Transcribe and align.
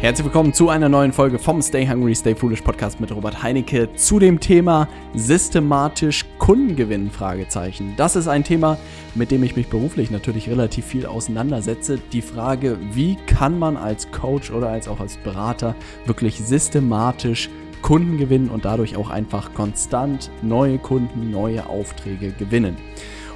Herzlich 0.00 0.24
willkommen 0.24 0.54
zu 0.54 0.70
einer 0.70 0.88
neuen 0.88 1.12
Folge 1.12 1.38
vom 1.38 1.60
Stay 1.60 1.86
Hungry, 1.86 2.14
Stay 2.14 2.34
Foolish 2.34 2.62
Podcast 2.62 3.00
mit 3.00 3.14
Robert 3.14 3.42
Heinecke 3.42 3.92
zu 3.96 4.18
dem 4.18 4.40
Thema 4.40 4.88
systematisch 5.14 6.24
Kundengewinn? 6.38 7.10
Fragezeichen. 7.10 7.92
Das 7.98 8.16
ist 8.16 8.26
ein 8.26 8.42
Thema, 8.42 8.78
mit 9.14 9.30
dem 9.30 9.44
ich 9.44 9.56
mich 9.56 9.68
beruflich 9.68 10.10
natürlich 10.10 10.48
relativ 10.48 10.86
viel 10.86 11.04
auseinandersetze. 11.04 11.98
Die 12.14 12.22
Frage, 12.22 12.78
wie 12.92 13.16
kann 13.26 13.58
man 13.58 13.76
als 13.76 14.10
Coach 14.10 14.50
oder 14.50 14.70
als 14.70 14.88
auch 14.88 15.00
als 15.00 15.18
Berater 15.18 15.74
wirklich 16.06 16.38
systematisch 16.38 17.50
Kunden 17.82 18.16
gewinnen 18.16 18.48
und 18.48 18.64
dadurch 18.64 18.96
auch 18.96 19.10
einfach 19.10 19.52
konstant 19.52 20.30
neue 20.40 20.78
Kunden, 20.78 21.30
neue 21.30 21.66
Aufträge 21.66 22.32
gewinnen. 22.32 22.78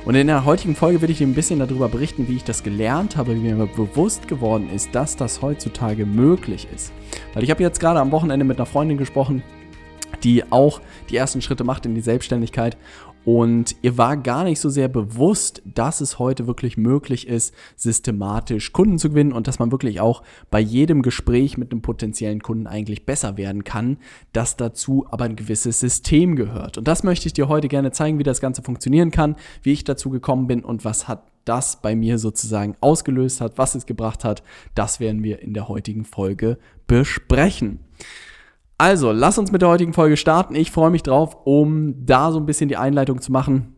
Und 0.05 0.15
in 0.17 0.27
der 0.27 0.45
heutigen 0.45 0.77
Folge 0.77 1.01
will 1.01 1.09
ich 1.09 1.19
dir 1.19 1.27
ein 1.27 1.35
bisschen 1.35 1.61
darüber 1.61 1.89
berichten, 1.89 2.29
wie 2.29 2.37
ich 2.37 2.45
das 2.45 2.63
gelernt 2.63 3.17
habe, 3.17 3.35
wie 3.37 3.41
mir 3.41 3.67
bewusst 3.67 4.29
geworden 4.29 4.69
ist, 4.69 4.95
dass 4.95 5.17
das 5.17 5.41
heutzutage 5.41 6.05
möglich 6.05 6.69
ist. 6.75 6.93
Weil 7.33 7.43
ich 7.43 7.51
habe 7.51 7.63
jetzt 7.63 7.81
gerade 7.81 8.01
am 8.01 8.13
Wochenende 8.13 8.45
mit 8.45 8.59
einer 8.59 8.67
Freundin 8.67 8.99
gesprochen, 8.99 9.43
die 10.25 10.51
auch 10.51 10.81
die 11.11 11.17
ersten 11.17 11.43
Schritte 11.43 11.65
macht 11.65 11.87
in 11.87 11.95
die 11.95 12.01
Selbstständigkeit 12.01 12.77
und 13.25 13.77
ihr 13.81 13.97
war 13.97 14.19
gar 14.19 14.45
nicht 14.45 14.61
so 14.61 14.69
sehr 14.69 14.89
bewusst, 14.89 15.63
dass 15.65 16.03
es 16.03 16.19
heute 16.19 16.47
wirklich 16.47 16.77
möglich 16.77 17.27
ist, 17.27 17.55
systematisch 17.75 18.73
Kunden 18.73 18.99
zu 18.99 19.09
gewinnen 19.09 19.33
und 19.33 19.49
dass 19.49 19.59
man 19.59 19.73
wirklich 19.73 20.01
auch 20.01 20.23
bei 20.51 20.61
jedem 20.61 21.01
Gespräch 21.01 21.57
mit 21.57 21.73
einem 21.73 21.81
potenziellen 21.81 22.43
Kunden 22.43 22.67
eigentlich 22.67 23.07
besser 23.07 23.39
werden 23.39 23.65
kann, 23.65 23.97
dass 24.35 24.57
dazu 24.57 25.07
aber 25.11 25.25
ein 25.25 25.37
gewisses 25.37 25.81
System 25.81 26.37
gehört. 26.37 26.77
Und 26.77 26.87
das 26.87 27.03
möchte 27.03 27.27
ich 27.27 27.33
dir 27.33 27.49
heute 27.49 27.69
gerne 27.69 27.93
zeigen, 27.93 28.19
wie 28.19 28.25
das 28.25 28.43
Ganze 28.43 28.63
funktionieren 28.63 29.11
kann, 29.11 29.37
wie 29.63 29.73
ich 29.73 29.85
dazu 29.85 30.11
gekommen 30.11 30.47
bin 30.47 30.63
und 30.63 30.85
was 30.85 31.09
hat 31.09 31.27
das 31.47 31.81
bei 31.81 31.95
mir 31.95 32.19
sozusagen 32.19 32.77
ausgelöst 32.81 33.41
hat, 33.41 33.57
was 33.57 33.75
es 33.75 33.87
gebracht 33.87 34.25
hat. 34.25 34.43
Das 34.75 35.01
werden 35.01 35.23
wir 35.23 35.41
in 35.41 35.55
der 35.55 35.69
heutigen 35.69 36.05
Folge 36.05 36.59
besprechen. 36.87 37.81
Also, 38.77 39.13
lass 39.13 39.39
uns 39.39 39.53
mit 39.53 39.63
der 39.63 39.69
heutigen 39.69 39.93
Folge 39.93 40.17
starten. 40.17 40.55
Ich 40.55 40.71
freue 40.71 40.91
mich 40.91 41.03
drauf, 41.03 41.37
um 41.45 41.95
da 42.05 42.33
so 42.33 42.39
ein 42.39 42.47
bisschen 42.47 42.69
die 42.69 42.77
Einleitung 42.77 43.21
zu 43.21 43.31
machen 43.31 43.74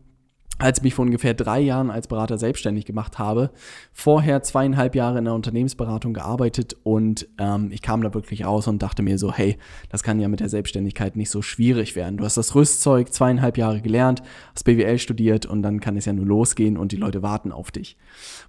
als 0.59 0.79
ich 0.79 0.83
mich 0.83 0.95
vor 0.95 1.05
ungefähr 1.05 1.33
drei 1.33 1.59
Jahren 1.59 1.91
als 1.91 2.07
Berater 2.07 2.37
selbstständig 2.37 2.85
gemacht 2.85 3.19
habe. 3.19 3.51
Vorher 3.93 4.41
zweieinhalb 4.41 4.95
Jahre 4.95 5.19
in 5.19 5.25
der 5.25 5.33
Unternehmensberatung 5.33 6.13
gearbeitet 6.13 6.75
und 6.83 7.27
ähm, 7.37 7.69
ich 7.71 7.81
kam 7.81 8.01
da 8.01 8.13
wirklich 8.13 8.45
raus 8.45 8.67
und 8.67 8.81
dachte 8.81 9.03
mir 9.03 9.17
so, 9.17 9.31
hey, 9.31 9.57
das 9.89 10.03
kann 10.03 10.19
ja 10.19 10.27
mit 10.27 10.39
der 10.39 10.49
Selbstständigkeit 10.49 11.15
nicht 11.15 11.29
so 11.29 11.41
schwierig 11.41 11.95
werden. 11.95 12.17
Du 12.17 12.25
hast 12.25 12.37
das 12.37 12.55
Rüstzeug 12.55 13.13
zweieinhalb 13.13 13.57
Jahre 13.57 13.81
gelernt, 13.81 14.23
hast 14.53 14.63
BWL 14.63 14.97
studiert 14.97 15.45
und 15.45 15.61
dann 15.61 15.79
kann 15.79 15.95
es 15.95 16.05
ja 16.05 16.13
nur 16.13 16.25
losgehen 16.25 16.77
und 16.77 16.91
die 16.91 16.97
Leute 16.97 17.21
warten 17.21 17.51
auf 17.51 17.71
dich. 17.71 17.97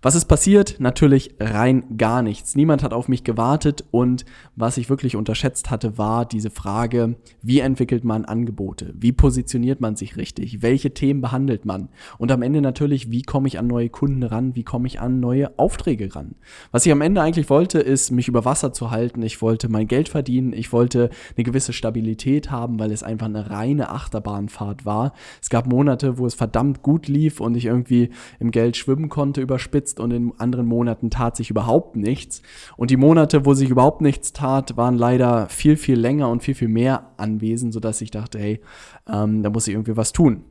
Was 0.00 0.14
ist 0.14 0.26
passiert? 0.26 0.76
Natürlich 0.78 1.34
rein 1.38 1.96
gar 1.98 2.22
nichts. 2.22 2.56
Niemand 2.56 2.82
hat 2.82 2.94
auf 2.94 3.08
mich 3.08 3.24
gewartet 3.24 3.84
und 3.90 4.24
was 4.56 4.78
ich 4.78 4.88
wirklich 4.88 5.16
unterschätzt 5.16 5.70
hatte, 5.70 5.98
war 5.98 6.24
diese 6.24 6.50
Frage, 6.50 7.16
wie 7.42 7.60
entwickelt 7.60 8.04
man 8.04 8.24
Angebote? 8.24 8.94
Wie 8.96 9.12
positioniert 9.12 9.80
man 9.80 9.96
sich 9.96 10.16
richtig? 10.16 10.62
Welche 10.62 10.94
Themen 10.94 11.20
behandelt 11.20 11.64
man? 11.64 11.88
Und 12.18 12.32
am 12.32 12.42
Ende 12.42 12.60
natürlich, 12.60 13.10
wie 13.10 13.22
komme 13.22 13.48
ich 13.48 13.58
an 13.58 13.66
neue 13.66 13.88
Kunden 13.88 14.22
ran? 14.22 14.54
Wie 14.54 14.64
komme 14.64 14.86
ich 14.86 15.00
an 15.00 15.20
neue 15.20 15.58
Aufträge 15.58 16.14
ran? 16.14 16.34
Was 16.72 16.86
ich 16.86 16.92
am 16.92 17.00
Ende 17.00 17.22
eigentlich 17.22 17.50
wollte, 17.50 17.78
ist, 17.78 18.10
mich 18.10 18.28
über 18.28 18.44
Wasser 18.44 18.72
zu 18.72 18.90
halten. 18.90 19.22
Ich 19.22 19.42
wollte 19.42 19.68
mein 19.68 19.88
Geld 19.88 20.08
verdienen. 20.08 20.52
Ich 20.52 20.72
wollte 20.72 21.10
eine 21.36 21.44
gewisse 21.44 21.72
Stabilität 21.72 22.50
haben, 22.50 22.78
weil 22.78 22.92
es 22.92 23.02
einfach 23.02 23.26
eine 23.26 23.50
reine 23.50 23.90
Achterbahnfahrt 23.90 24.84
war. 24.84 25.12
Es 25.40 25.50
gab 25.50 25.66
Monate, 25.66 26.18
wo 26.18 26.26
es 26.26 26.34
verdammt 26.34 26.82
gut 26.82 27.08
lief 27.08 27.40
und 27.40 27.56
ich 27.56 27.66
irgendwie 27.66 28.10
im 28.38 28.50
Geld 28.50 28.76
schwimmen 28.76 29.08
konnte, 29.08 29.40
überspitzt 29.40 30.00
und 30.00 30.10
in 30.12 30.32
anderen 30.38 30.66
Monaten 30.66 31.10
tat 31.10 31.36
sich 31.36 31.50
überhaupt 31.50 31.96
nichts. 31.96 32.42
Und 32.76 32.90
die 32.90 32.96
Monate, 32.96 33.44
wo 33.44 33.54
sich 33.54 33.70
überhaupt 33.70 34.00
nichts 34.00 34.32
tat, 34.32 34.76
waren 34.76 34.96
leider 34.96 35.48
viel, 35.48 35.76
viel 35.76 35.98
länger 35.98 36.30
und 36.30 36.42
viel, 36.42 36.54
viel 36.54 36.68
mehr 36.68 37.12
anwesend, 37.16 37.72
sodass 37.72 38.00
ich 38.00 38.10
dachte, 38.10 38.38
hey, 38.38 38.60
ähm, 39.08 39.42
da 39.42 39.50
muss 39.50 39.66
ich 39.68 39.74
irgendwie 39.74 39.96
was 39.96 40.12
tun. 40.12 40.44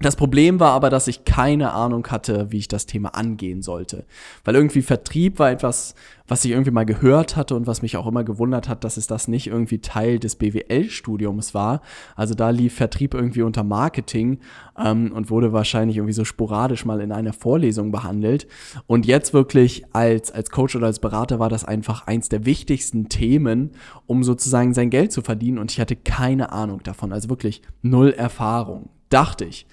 Das 0.00 0.16
Problem 0.16 0.58
war 0.58 0.72
aber, 0.72 0.88
dass 0.88 1.06
ich 1.06 1.24
keine 1.24 1.72
Ahnung 1.72 2.06
hatte, 2.08 2.50
wie 2.50 2.58
ich 2.58 2.68
das 2.68 2.86
Thema 2.86 3.10
angehen 3.10 3.60
sollte. 3.60 4.06
Weil 4.42 4.54
irgendwie 4.54 4.80
Vertrieb 4.80 5.38
war 5.38 5.50
etwas, 5.50 5.94
was 6.26 6.44
ich 6.46 6.52
irgendwie 6.52 6.70
mal 6.70 6.86
gehört 6.86 7.36
hatte 7.36 7.54
und 7.54 7.66
was 7.66 7.82
mich 7.82 7.98
auch 7.98 8.06
immer 8.06 8.24
gewundert 8.24 8.70
hat, 8.70 8.84
dass 8.84 8.96
es 8.96 9.06
das 9.06 9.28
nicht 9.28 9.48
irgendwie 9.48 9.80
Teil 9.80 10.18
des 10.18 10.36
BWL-Studiums 10.36 11.52
war. 11.52 11.82
Also 12.16 12.34
da 12.34 12.48
lief 12.48 12.74
Vertrieb 12.74 13.12
irgendwie 13.12 13.42
unter 13.42 13.64
Marketing 13.64 14.38
ähm, 14.78 15.12
und 15.12 15.30
wurde 15.30 15.52
wahrscheinlich 15.52 15.98
irgendwie 15.98 16.14
so 16.14 16.24
sporadisch 16.24 16.86
mal 16.86 17.02
in 17.02 17.12
einer 17.12 17.34
Vorlesung 17.34 17.92
behandelt. 17.92 18.48
Und 18.86 19.04
jetzt 19.04 19.34
wirklich 19.34 19.84
als, 19.92 20.32
als 20.32 20.50
Coach 20.50 20.74
oder 20.74 20.86
als 20.86 21.00
Berater 21.00 21.38
war 21.38 21.50
das 21.50 21.66
einfach 21.66 22.06
eins 22.06 22.30
der 22.30 22.46
wichtigsten 22.46 23.10
Themen, 23.10 23.72
um 24.06 24.24
sozusagen 24.24 24.72
sein 24.72 24.88
Geld 24.88 25.12
zu 25.12 25.20
verdienen. 25.20 25.58
Und 25.58 25.70
ich 25.70 25.80
hatte 25.80 25.96
keine 25.96 26.50
Ahnung 26.50 26.82
davon. 26.82 27.12
Also 27.12 27.28
wirklich 27.28 27.60
null 27.82 28.10
Erfahrung 28.10 28.88
dachte 29.12 29.44
ich. 29.44 29.66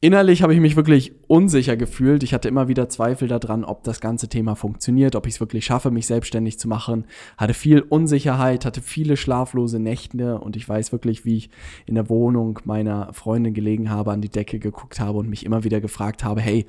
Innerlich 0.00 0.42
habe 0.42 0.52
ich 0.52 0.60
mich 0.60 0.76
wirklich 0.76 1.12
unsicher 1.26 1.74
gefühlt. 1.74 2.22
Ich 2.22 2.34
hatte 2.34 2.48
immer 2.48 2.68
wieder 2.68 2.90
Zweifel 2.90 3.28
daran, 3.28 3.64
ob 3.64 3.82
das 3.82 4.00
ganze 4.00 4.28
Thema 4.28 4.54
funktioniert, 4.54 5.16
ob 5.16 5.26
ich 5.26 5.34
es 5.34 5.40
wirklich 5.40 5.64
schaffe, 5.64 5.90
mich 5.90 6.06
selbstständig 6.06 6.58
zu 6.58 6.68
machen. 6.68 7.06
Hatte 7.38 7.54
viel 7.54 7.80
Unsicherheit, 7.80 8.66
hatte 8.66 8.82
viele 8.82 9.16
schlaflose 9.16 9.80
Nächte 9.80 10.38
und 10.38 10.54
ich 10.54 10.68
weiß 10.68 10.92
wirklich, 10.92 11.24
wie 11.24 11.38
ich 11.38 11.50
in 11.86 11.94
der 11.94 12.10
Wohnung 12.10 12.60
meiner 12.64 13.14
Freundin 13.14 13.54
gelegen 13.54 13.88
habe, 13.88 14.12
an 14.12 14.20
die 14.20 14.28
Decke 14.28 14.58
geguckt 14.58 15.00
habe 15.00 15.18
und 15.18 15.30
mich 15.30 15.46
immer 15.46 15.64
wieder 15.64 15.80
gefragt 15.80 16.24
habe, 16.24 16.42
hey, 16.42 16.66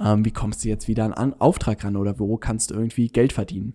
ähm, 0.00 0.24
wie 0.24 0.30
kommst 0.30 0.64
du 0.64 0.68
jetzt 0.68 0.86
wieder 0.86 1.18
an 1.18 1.34
Auftrag 1.40 1.82
ran 1.82 1.96
oder 1.96 2.20
wo 2.20 2.36
kannst 2.36 2.70
du 2.70 2.74
irgendwie 2.74 3.08
Geld 3.08 3.32
verdienen? 3.32 3.74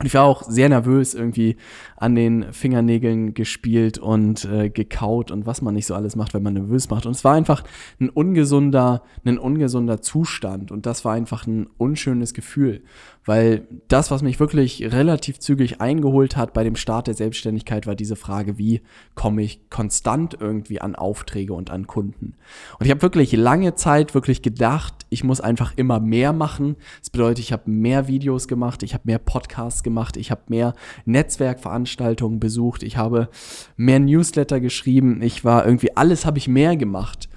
Und 0.00 0.06
ich 0.06 0.14
war 0.14 0.24
auch 0.24 0.44
sehr 0.44 0.70
nervös, 0.70 1.12
irgendwie 1.12 1.56
an 1.96 2.14
den 2.14 2.54
Fingernägeln 2.54 3.34
gespielt 3.34 3.98
und 3.98 4.46
äh, 4.46 4.70
gekaut 4.70 5.30
und 5.30 5.44
was 5.44 5.60
man 5.60 5.74
nicht 5.74 5.84
so 5.84 5.94
alles 5.94 6.16
macht, 6.16 6.32
wenn 6.32 6.42
man 6.42 6.54
nervös 6.54 6.88
macht. 6.88 7.04
Und 7.04 7.12
es 7.12 7.22
war 7.22 7.34
einfach 7.34 7.62
ein 8.00 8.08
ungesunder, 8.08 9.02
ein 9.26 9.38
ungesunder 9.38 10.00
Zustand. 10.00 10.72
Und 10.72 10.86
das 10.86 11.04
war 11.04 11.12
einfach 11.12 11.46
ein 11.46 11.68
unschönes 11.76 12.32
Gefühl. 12.32 12.82
Weil 13.26 13.66
das, 13.88 14.10
was 14.10 14.22
mich 14.22 14.40
wirklich 14.40 14.92
relativ 14.92 15.38
zügig 15.38 15.80
eingeholt 15.80 16.36
hat 16.36 16.54
bei 16.54 16.64
dem 16.64 16.74
Start 16.74 17.06
der 17.06 17.14
Selbstständigkeit, 17.14 17.86
war 17.86 17.94
diese 17.94 18.16
Frage, 18.16 18.56
wie 18.56 18.80
komme 19.14 19.42
ich 19.42 19.68
konstant 19.68 20.36
irgendwie 20.40 20.80
an 20.80 20.94
Aufträge 20.94 21.52
und 21.52 21.70
an 21.70 21.86
Kunden. 21.86 22.34
Und 22.78 22.86
ich 22.86 22.90
habe 22.90 23.02
wirklich 23.02 23.32
lange 23.32 23.74
Zeit 23.74 24.14
wirklich 24.14 24.40
gedacht, 24.40 24.94
ich 25.10 25.22
muss 25.22 25.40
einfach 25.40 25.74
immer 25.76 26.00
mehr 26.00 26.32
machen. 26.32 26.76
Das 27.00 27.10
bedeutet, 27.10 27.40
ich 27.40 27.52
habe 27.52 27.70
mehr 27.70 28.08
Videos 28.08 28.48
gemacht, 28.48 28.82
ich 28.82 28.94
habe 28.94 29.04
mehr 29.06 29.18
Podcasts 29.18 29.82
gemacht, 29.82 30.16
ich 30.16 30.30
habe 30.30 30.42
mehr 30.48 30.74
Netzwerkveranstaltungen 31.04 32.40
besucht, 32.40 32.82
ich 32.82 32.96
habe 32.96 33.28
mehr 33.76 34.00
Newsletter 34.00 34.60
geschrieben, 34.60 35.20
ich 35.20 35.44
war 35.44 35.66
irgendwie, 35.66 35.94
alles 35.96 36.24
habe 36.24 36.38
ich 36.38 36.48
mehr 36.48 36.76
gemacht. 36.76 37.28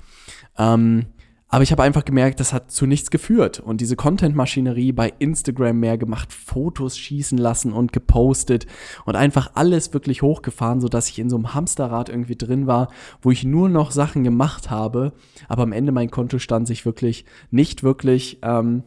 Ähm, 0.57 1.07
aber 1.53 1.61
ich 1.61 1.71
habe 1.71 1.83
einfach 1.83 2.03
gemerkt, 2.03 2.39
das 2.39 2.51
hat 2.51 2.71
zu 2.71 2.87
nichts 2.87 3.11
geführt. 3.11 3.59
Und 3.59 3.79
diese 3.79 3.95
Content-Maschinerie 3.95 4.91
bei 4.91 5.13
Instagram 5.19 5.79
mehr 5.79 5.99
gemacht, 5.99 6.33
Fotos 6.33 6.97
schießen 6.97 7.37
lassen 7.37 7.73
und 7.73 7.93
gepostet 7.93 8.65
und 9.05 9.15
einfach 9.15 9.51
alles 9.53 9.93
wirklich 9.93 10.23
hochgefahren, 10.23 10.81
sodass 10.81 11.09
ich 11.09 11.19
in 11.19 11.29
so 11.29 11.35
einem 11.35 11.53
Hamsterrad 11.53 12.09
irgendwie 12.09 12.35
drin 12.35 12.65
war, 12.65 12.87
wo 13.21 13.29
ich 13.29 13.43
nur 13.43 13.69
noch 13.69 13.91
Sachen 13.91 14.23
gemacht 14.23 14.71
habe, 14.71 15.13
aber 15.47 15.61
am 15.61 15.73
Ende 15.73 15.91
mein 15.91 16.09
Kontostand 16.09 16.65
sich 16.65 16.87
wirklich 16.87 17.23
nicht 17.51 17.83
wirklich 17.83 18.39
ähm, 18.41 18.81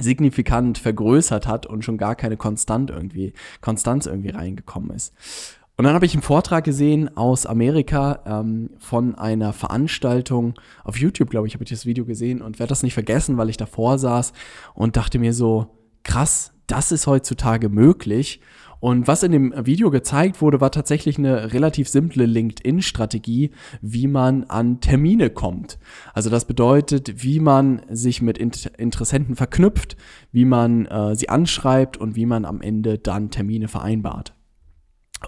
signifikant 0.00 0.78
vergrößert 0.78 1.46
hat 1.46 1.66
und 1.66 1.84
schon 1.84 1.98
gar 1.98 2.14
keine 2.14 2.38
Konstant 2.38 2.88
irgendwie, 2.88 3.34
Konstanz 3.60 4.06
irgendwie 4.06 4.30
reingekommen 4.30 4.92
ist. 4.92 5.12
Und 5.78 5.84
dann 5.84 5.94
habe 5.94 6.06
ich 6.06 6.14
einen 6.14 6.22
Vortrag 6.22 6.64
gesehen 6.64 7.16
aus 7.16 7.46
Amerika 7.46 8.18
ähm, 8.26 8.70
von 8.80 9.14
einer 9.14 9.52
Veranstaltung 9.52 10.54
auf 10.82 10.98
YouTube, 10.98 11.30
glaube 11.30 11.46
ich, 11.46 11.54
habe 11.54 11.62
ich 11.62 11.70
das 11.70 11.86
Video 11.86 12.04
gesehen 12.04 12.42
und 12.42 12.58
werde 12.58 12.70
das 12.70 12.82
nicht 12.82 12.94
vergessen, 12.94 13.36
weil 13.36 13.48
ich 13.48 13.58
davor 13.58 13.96
saß 13.96 14.32
und 14.74 14.96
dachte 14.96 15.20
mir 15.20 15.32
so, 15.32 15.68
krass, 16.02 16.52
das 16.66 16.90
ist 16.90 17.06
heutzutage 17.06 17.68
möglich. 17.68 18.40
Und 18.80 19.06
was 19.06 19.22
in 19.22 19.30
dem 19.30 19.54
Video 19.66 19.92
gezeigt 19.92 20.42
wurde, 20.42 20.60
war 20.60 20.72
tatsächlich 20.72 21.16
eine 21.16 21.52
relativ 21.52 21.88
simple 21.88 22.26
LinkedIn-Strategie, 22.26 23.52
wie 23.80 24.08
man 24.08 24.44
an 24.44 24.80
Termine 24.80 25.30
kommt. 25.30 25.78
Also 26.12 26.28
das 26.28 26.44
bedeutet, 26.44 27.22
wie 27.22 27.38
man 27.38 27.82
sich 27.88 28.20
mit 28.20 28.36
Interessenten 28.36 29.36
verknüpft, 29.36 29.96
wie 30.32 30.44
man 30.44 30.86
äh, 30.86 31.14
sie 31.14 31.28
anschreibt 31.28 31.96
und 31.96 32.16
wie 32.16 32.26
man 32.26 32.44
am 32.44 32.62
Ende 32.62 32.98
dann 32.98 33.30
Termine 33.30 33.68
vereinbart. 33.68 34.34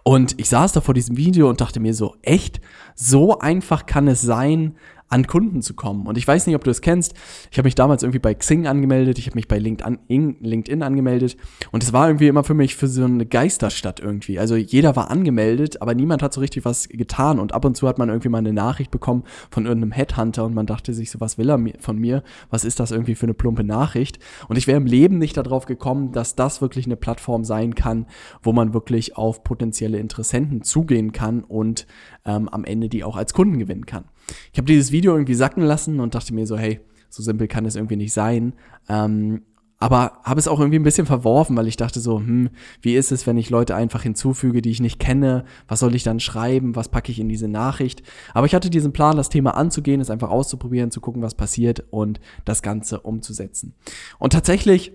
Und 0.04 0.38
ich 0.38 0.48
saß 0.48 0.72
da 0.72 0.80
vor 0.80 0.94
diesem 0.94 1.16
Video 1.16 1.48
und 1.48 1.60
dachte 1.60 1.80
mir 1.80 1.94
so, 1.94 2.16
echt, 2.22 2.60
so 2.94 3.38
einfach 3.38 3.86
kann 3.86 4.08
es 4.08 4.20
sein, 4.20 4.76
an 5.10 5.26
Kunden 5.26 5.60
zu 5.60 5.74
kommen. 5.74 6.06
Und 6.06 6.16
ich 6.16 6.26
weiß 6.26 6.46
nicht, 6.46 6.56
ob 6.56 6.64
du 6.64 6.70
es 6.70 6.80
kennst. 6.80 7.14
Ich 7.50 7.58
habe 7.58 7.66
mich 7.66 7.74
damals 7.74 8.02
irgendwie 8.02 8.20
bei 8.20 8.32
Xing 8.32 8.66
angemeldet, 8.66 9.18
ich 9.18 9.26
habe 9.26 9.34
mich 9.36 9.48
bei 9.48 9.58
LinkedIn, 9.58 10.36
LinkedIn 10.40 10.82
angemeldet 10.82 11.36
und 11.72 11.82
es 11.82 11.92
war 11.92 12.08
irgendwie 12.08 12.28
immer 12.28 12.44
für 12.44 12.54
mich 12.54 12.76
für 12.76 12.86
so 12.86 13.04
eine 13.04 13.26
Geisterstadt 13.26 14.00
irgendwie. 14.00 14.38
Also 14.38 14.56
jeder 14.56 14.94
war 14.96 15.10
angemeldet, 15.10 15.82
aber 15.82 15.94
niemand 15.94 16.22
hat 16.22 16.32
so 16.32 16.40
richtig 16.40 16.64
was 16.64 16.88
getan 16.88 17.40
und 17.40 17.52
ab 17.52 17.64
und 17.64 17.76
zu 17.76 17.88
hat 17.88 17.98
man 17.98 18.08
irgendwie 18.08 18.28
mal 18.28 18.38
eine 18.38 18.52
Nachricht 18.52 18.92
bekommen 18.92 19.24
von 19.50 19.66
irgendeinem 19.66 19.92
Headhunter 19.92 20.44
und 20.44 20.54
man 20.54 20.66
dachte 20.66 20.94
sich 20.94 21.10
so, 21.10 21.20
was 21.20 21.38
will 21.38 21.50
er 21.50 21.58
von 21.80 21.98
mir? 21.98 22.22
Was 22.50 22.64
ist 22.64 22.78
das 22.78 22.92
irgendwie 22.92 23.16
für 23.16 23.26
eine 23.26 23.34
plumpe 23.34 23.64
Nachricht? 23.64 24.20
Und 24.48 24.56
ich 24.56 24.68
wäre 24.68 24.76
im 24.76 24.86
Leben 24.86 25.18
nicht 25.18 25.36
darauf 25.36 25.66
gekommen, 25.66 26.12
dass 26.12 26.36
das 26.36 26.62
wirklich 26.62 26.86
eine 26.86 26.96
Plattform 26.96 27.44
sein 27.44 27.74
kann, 27.74 28.06
wo 28.42 28.52
man 28.52 28.74
wirklich 28.74 29.16
auf 29.16 29.42
potenzielle 29.42 29.98
Interessenten 29.98 30.62
zugehen 30.62 31.10
kann 31.10 31.42
und 31.42 31.88
ähm, 32.24 32.48
am 32.48 32.64
Ende 32.64 32.88
die 32.88 33.02
auch 33.02 33.16
als 33.16 33.34
Kunden 33.34 33.58
gewinnen 33.58 33.86
kann. 33.86 34.04
Ich 34.52 34.58
habe 34.58 34.66
dieses 34.66 34.92
Video 34.92 35.12
irgendwie 35.12 35.34
sacken 35.34 35.62
lassen 35.62 36.00
und 36.00 36.14
dachte 36.14 36.34
mir 36.34 36.46
so, 36.46 36.56
hey, 36.56 36.80
so 37.08 37.22
simpel 37.22 37.48
kann 37.48 37.66
es 37.66 37.76
irgendwie 37.76 37.96
nicht 37.96 38.12
sein. 38.12 38.54
Ähm, 38.88 39.42
aber 39.82 40.20
habe 40.24 40.38
es 40.38 40.46
auch 40.46 40.60
irgendwie 40.60 40.78
ein 40.78 40.84
bisschen 40.84 41.06
verworfen, 41.06 41.56
weil 41.56 41.66
ich 41.66 41.78
dachte 41.78 42.00
so, 42.00 42.18
hm, 42.18 42.50
wie 42.82 42.94
ist 42.94 43.12
es, 43.12 43.26
wenn 43.26 43.38
ich 43.38 43.48
Leute 43.48 43.74
einfach 43.74 44.02
hinzufüge, 44.02 44.60
die 44.60 44.70
ich 44.70 44.80
nicht 44.80 44.98
kenne? 44.98 45.44
Was 45.68 45.80
soll 45.80 45.94
ich 45.94 46.02
dann 46.02 46.20
schreiben? 46.20 46.76
Was 46.76 46.90
packe 46.90 47.10
ich 47.10 47.18
in 47.18 47.30
diese 47.30 47.48
Nachricht? 47.48 48.02
Aber 48.34 48.44
ich 48.44 48.54
hatte 48.54 48.68
diesen 48.68 48.92
Plan, 48.92 49.16
das 49.16 49.30
Thema 49.30 49.56
anzugehen, 49.56 50.02
es 50.02 50.10
einfach 50.10 50.28
auszuprobieren, 50.28 50.90
zu 50.90 51.00
gucken, 51.00 51.22
was 51.22 51.34
passiert 51.34 51.84
und 51.90 52.20
das 52.44 52.60
Ganze 52.60 53.00
umzusetzen. 53.00 53.74
Und 54.18 54.34
tatsächlich 54.34 54.92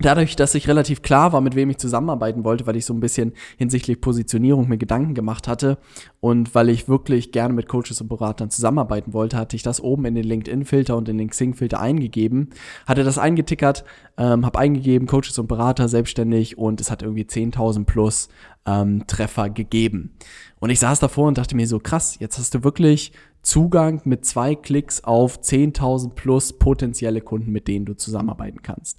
Dadurch, 0.00 0.36
dass 0.36 0.54
ich 0.54 0.68
relativ 0.68 1.02
klar 1.02 1.32
war, 1.32 1.40
mit 1.40 1.56
wem 1.56 1.70
ich 1.70 1.78
zusammenarbeiten 1.78 2.44
wollte, 2.44 2.66
weil 2.66 2.76
ich 2.76 2.84
so 2.84 2.94
ein 2.94 3.00
bisschen 3.00 3.32
hinsichtlich 3.56 4.00
Positionierung 4.00 4.68
mir 4.68 4.78
Gedanken 4.78 5.14
gemacht 5.14 5.48
hatte 5.48 5.78
und 6.20 6.54
weil 6.54 6.68
ich 6.68 6.88
wirklich 6.88 7.32
gerne 7.32 7.52
mit 7.52 7.68
Coaches 7.68 8.00
und 8.00 8.08
Beratern 8.08 8.50
zusammenarbeiten 8.50 9.12
wollte, 9.12 9.36
hatte 9.36 9.56
ich 9.56 9.64
das 9.64 9.80
oben 9.80 10.04
in 10.04 10.14
den 10.14 10.24
LinkedIn-Filter 10.24 10.96
und 10.96 11.08
in 11.08 11.18
den 11.18 11.30
Xing-Filter 11.30 11.80
eingegeben, 11.80 12.50
hatte 12.86 13.02
das 13.02 13.18
eingetickert, 13.18 13.84
ähm, 14.16 14.46
habe 14.46 14.58
eingegeben, 14.60 15.08
Coaches 15.08 15.36
und 15.38 15.48
Berater 15.48 15.88
selbstständig 15.88 16.56
und 16.56 16.80
es 16.80 16.92
hat 16.92 17.02
irgendwie 17.02 17.24
10.000 17.24 17.84
plus 17.84 18.28
ähm, 18.68 19.06
Treffer 19.06 19.50
gegeben. 19.50 20.14
Und 20.60 20.70
ich 20.70 20.80
saß 20.80 21.00
davor 21.00 21.28
und 21.28 21.38
dachte 21.38 21.56
mir 21.56 21.66
so, 21.66 21.78
krass, 21.78 22.18
jetzt 22.18 22.38
hast 22.38 22.54
du 22.54 22.64
wirklich 22.64 23.12
Zugang 23.42 24.02
mit 24.04 24.26
zwei 24.26 24.54
Klicks 24.56 25.04
auf 25.04 25.40
10.000 25.40 26.10
plus 26.10 26.58
potenzielle 26.58 27.20
Kunden, 27.20 27.52
mit 27.52 27.68
denen 27.68 27.86
du 27.86 27.94
zusammenarbeiten 27.94 28.62
kannst. 28.62 28.98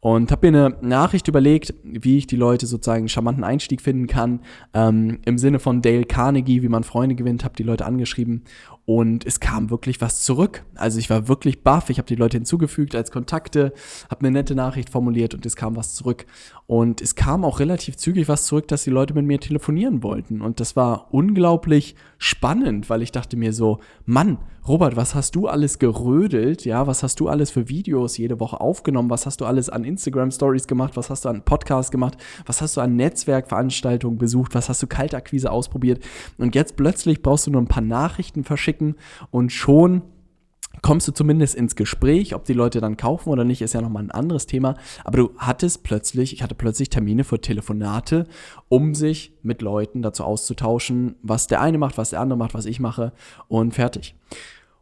Und 0.00 0.32
habe 0.32 0.50
mir 0.50 0.66
eine 0.66 0.76
Nachricht 0.86 1.28
überlegt, 1.28 1.72
wie 1.82 2.18
ich 2.18 2.26
die 2.26 2.36
Leute 2.36 2.66
sozusagen 2.66 3.02
einen 3.02 3.08
charmanten 3.08 3.44
Einstieg 3.44 3.80
finden 3.80 4.06
kann. 4.06 4.40
Ähm, 4.74 5.20
Im 5.24 5.38
Sinne 5.38 5.60
von 5.60 5.82
Dale 5.82 6.04
Carnegie, 6.04 6.62
wie 6.62 6.68
man 6.68 6.84
Freunde 6.84 7.14
gewinnt, 7.14 7.44
habe 7.44 7.56
die 7.56 7.62
Leute 7.62 7.86
angeschrieben 7.86 8.42
und 8.86 9.26
es 9.26 9.40
kam 9.40 9.68
wirklich 9.68 10.00
was 10.00 10.22
zurück. 10.22 10.64
Also 10.76 11.00
ich 11.00 11.10
war 11.10 11.26
wirklich 11.26 11.64
baff. 11.64 11.90
Ich 11.90 11.98
habe 11.98 12.06
die 12.06 12.14
Leute 12.14 12.36
hinzugefügt 12.36 12.94
als 12.94 13.10
Kontakte, 13.10 13.72
habe 14.08 14.20
eine 14.20 14.30
nette 14.30 14.54
Nachricht 14.54 14.90
formuliert 14.90 15.34
und 15.34 15.44
es 15.44 15.56
kam 15.56 15.74
was 15.74 15.96
zurück. 15.96 16.24
Und 16.68 17.02
es 17.02 17.16
kam 17.16 17.44
auch 17.44 17.58
relativ 17.58 17.96
zügig 17.96 18.28
was 18.28 18.46
zurück, 18.46 18.68
dass 18.68 18.84
die 18.84 18.90
Leute 18.90 19.12
mit 19.14 19.26
mir 19.26 19.40
telefonieren 19.40 20.04
wollten. 20.04 20.40
Und 20.40 20.60
das 20.60 20.76
war 20.76 21.12
unglaublich 21.12 21.96
spannend, 22.18 22.88
weil 22.88 23.02
ich 23.02 23.10
dachte 23.10 23.36
mir 23.36 23.52
so, 23.52 23.80
Mann, 24.04 24.38
Robert, 24.68 24.96
was 24.96 25.14
hast 25.14 25.36
du 25.36 25.46
alles 25.46 25.78
gerödelt? 25.78 26.64
Ja, 26.64 26.88
was 26.88 27.04
hast 27.04 27.20
du 27.20 27.28
alles 27.28 27.52
für 27.52 27.68
Videos 27.68 28.16
jede 28.18 28.40
Woche 28.40 28.60
aufgenommen? 28.60 29.10
Was 29.10 29.24
hast 29.24 29.40
du 29.40 29.44
alles 29.44 29.70
an 29.70 29.84
Instagram 29.84 30.32
Stories 30.32 30.66
gemacht? 30.66 30.96
Was 30.96 31.08
hast 31.08 31.24
du 31.24 31.28
an 31.28 31.42
Podcasts 31.42 31.92
gemacht? 31.92 32.18
Was 32.46 32.60
hast 32.60 32.76
du 32.76 32.80
an 32.80 32.96
Netzwerkveranstaltungen 32.96 34.18
besucht? 34.18 34.56
Was 34.56 34.68
hast 34.68 34.82
du 34.82 34.88
Kaltakquise 34.88 35.52
ausprobiert? 35.52 36.02
Und 36.36 36.56
jetzt 36.56 36.76
plötzlich 36.76 37.22
brauchst 37.22 37.46
du 37.46 37.52
nur 37.52 37.62
ein 37.62 37.68
paar 37.68 37.82
Nachrichten 37.82 38.42
verschicken 38.42 38.96
und 39.30 39.52
schon 39.52 40.02
kommst 40.82 41.08
du 41.08 41.12
zumindest 41.12 41.54
ins 41.54 41.76
Gespräch, 41.76 42.34
ob 42.34 42.44
die 42.44 42.52
Leute 42.52 42.80
dann 42.80 42.96
kaufen 42.96 43.30
oder 43.30 43.44
nicht, 43.44 43.62
ist 43.62 43.74
ja 43.74 43.80
nochmal 43.80 44.04
ein 44.04 44.10
anderes 44.10 44.46
Thema. 44.46 44.74
Aber 45.04 45.18
du 45.18 45.30
hattest 45.38 45.82
plötzlich, 45.82 46.32
ich 46.32 46.42
hatte 46.42 46.54
plötzlich 46.54 46.90
Termine 46.90 47.24
für 47.24 47.40
Telefonate, 47.40 48.26
um 48.68 48.94
sich 48.94 49.32
mit 49.42 49.62
Leuten 49.62 50.02
dazu 50.02 50.24
auszutauschen, 50.24 51.16
was 51.22 51.46
der 51.46 51.60
eine 51.60 51.78
macht, 51.78 51.98
was 51.98 52.10
der 52.10 52.20
andere 52.20 52.38
macht, 52.38 52.54
was 52.54 52.66
ich 52.66 52.80
mache 52.80 53.12
und 53.48 53.74
fertig. 53.74 54.14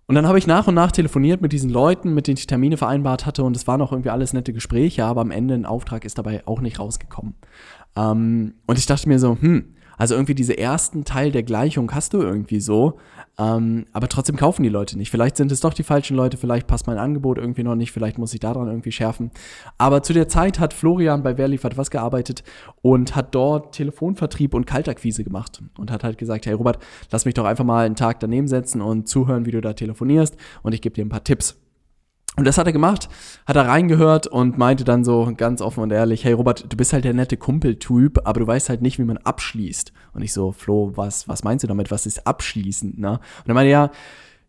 Und 0.06 0.16
dann 0.16 0.26
habe 0.26 0.38
ich 0.38 0.46
nach 0.46 0.66
und 0.66 0.74
nach 0.74 0.92
telefoniert 0.92 1.40
mit 1.40 1.52
diesen 1.52 1.70
Leuten, 1.70 2.12
mit 2.12 2.26
denen 2.26 2.36
ich 2.36 2.46
Termine 2.46 2.76
vereinbart 2.76 3.24
hatte 3.24 3.42
und 3.42 3.56
es 3.56 3.66
waren 3.66 3.80
auch 3.80 3.92
irgendwie 3.92 4.10
alles 4.10 4.34
nette 4.34 4.52
Gespräche, 4.52 5.04
aber 5.06 5.22
am 5.22 5.30
Ende 5.30 5.54
ein 5.54 5.64
Auftrag 5.64 6.04
ist 6.04 6.18
dabei 6.18 6.46
auch 6.46 6.60
nicht 6.60 6.78
rausgekommen. 6.78 7.34
Ähm, 7.96 8.54
und 8.66 8.78
ich 8.78 8.86
dachte 8.86 9.08
mir 9.08 9.18
so, 9.18 9.38
hm, 9.40 9.73
also 9.96 10.14
irgendwie 10.14 10.34
diese 10.34 10.56
ersten 10.56 11.04
Teil 11.04 11.30
der 11.30 11.42
Gleichung 11.42 11.92
hast 11.92 12.14
du 12.14 12.20
irgendwie 12.20 12.60
so, 12.60 12.98
ähm, 13.38 13.86
aber 13.92 14.08
trotzdem 14.08 14.36
kaufen 14.36 14.62
die 14.62 14.68
Leute 14.68 14.96
nicht. 14.96 15.10
Vielleicht 15.10 15.36
sind 15.36 15.50
es 15.50 15.60
doch 15.60 15.74
die 15.74 15.82
falschen 15.82 16.16
Leute, 16.16 16.36
vielleicht 16.36 16.66
passt 16.66 16.86
mein 16.86 16.98
Angebot 16.98 17.38
irgendwie 17.38 17.62
noch 17.62 17.74
nicht, 17.74 17.92
vielleicht 17.92 18.18
muss 18.18 18.34
ich 18.34 18.40
daran 18.40 18.68
irgendwie 18.68 18.92
schärfen. 18.92 19.30
Aber 19.78 20.02
zu 20.02 20.12
der 20.12 20.28
Zeit 20.28 20.60
hat 20.60 20.72
Florian 20.72 21.22
bei 21.22 21.36
Wer 21.36 21.48
liefert 21.48 21.76
was 21.76 21.90
gearbeitet 21.90 22.44
und 22.82 23.16
hat 23.16 23.34
dort 23.34 23.74
Telefonvertrieb 23.74 24.54
und 24.54 24.66
Kaltakquise 24.66 25.24
gemacht 25.24 25.62
und 25.78 25.90
hat 25.90 26.04
halt 26.04 26.18
gesagt, 26.18 26.46
hey 26.46 26.54
Robert, 26.54 26.78
lass 27.10 27.24
mich 27.24 27.34
doch 27.34 27.44
einfach 27.44 27.64
mal 27.64 27.86
einen 27.86 27.96
Tag 27.96 28.20
daneben 28.20 28.48
setzen 28.48 28.80
und 28.80 29.08
zuhören, 29.08 29.46
wie 29.46 29.50
du 29.50 29.60
da 29.60 29.72
telefonierst 29.72 30.36
und 30.62 30.74
ich 30.74 30.82
gebe 30.82 30.94
dir 30.94 31.04
ein 31.04 31.08
paar 31.10 31.24
Tipps. 31.24 31.63
Und 32.36 32.46
das 32.46 32.58
hat 32.58 32.66
er 32.66 32.72
gemacht, 32.72 33.08
hat 33.46 33.54
er 33.54 33.68
reingehört 33.68 34.26
und 34.26 34.58
meinte 34.58 34.82
dann 34.82 35.04
so 35.04 35.32
ganz 35.36 35.60
offen 35.60 35.84
und 35.84 35.92
ehrlich, 35.92 36.24
hey 36.24 36.32
Robert, 36.32 36.72
du 36.72 36.76
bist 36.76 36.92
halt 36.92 37.04
der 37.04 37.14
nette 37.14 37.36
Kumpeltyp, 37.36 38.20
aber 38.24 38.40
du 38.40 38.46
weißt 38.46 38.68
halt 38.68 38.82
nicht, 38.82 38.98
wie 38.98 39.04
man 39.04 39.18
abschließt. 39.18 39.92
Und 40.14 40.22
ich 40.22 40.32
so, 40.32 40.50
Flo, 40.50 40.92
was, 40.96 41.28
was 41.28 41.44
meinst 41.44 41.62
du 41.62 41.68
damit? 41.68 41.92
Was 41.92 42.06
ist 42.06 42.26
abschließend, 42.26 42.98
ne? 42.98 43.12
Und 43.12 43.48
er 43.48 43.54
meinte, 43.54 43.70
ja, 43.70 43.90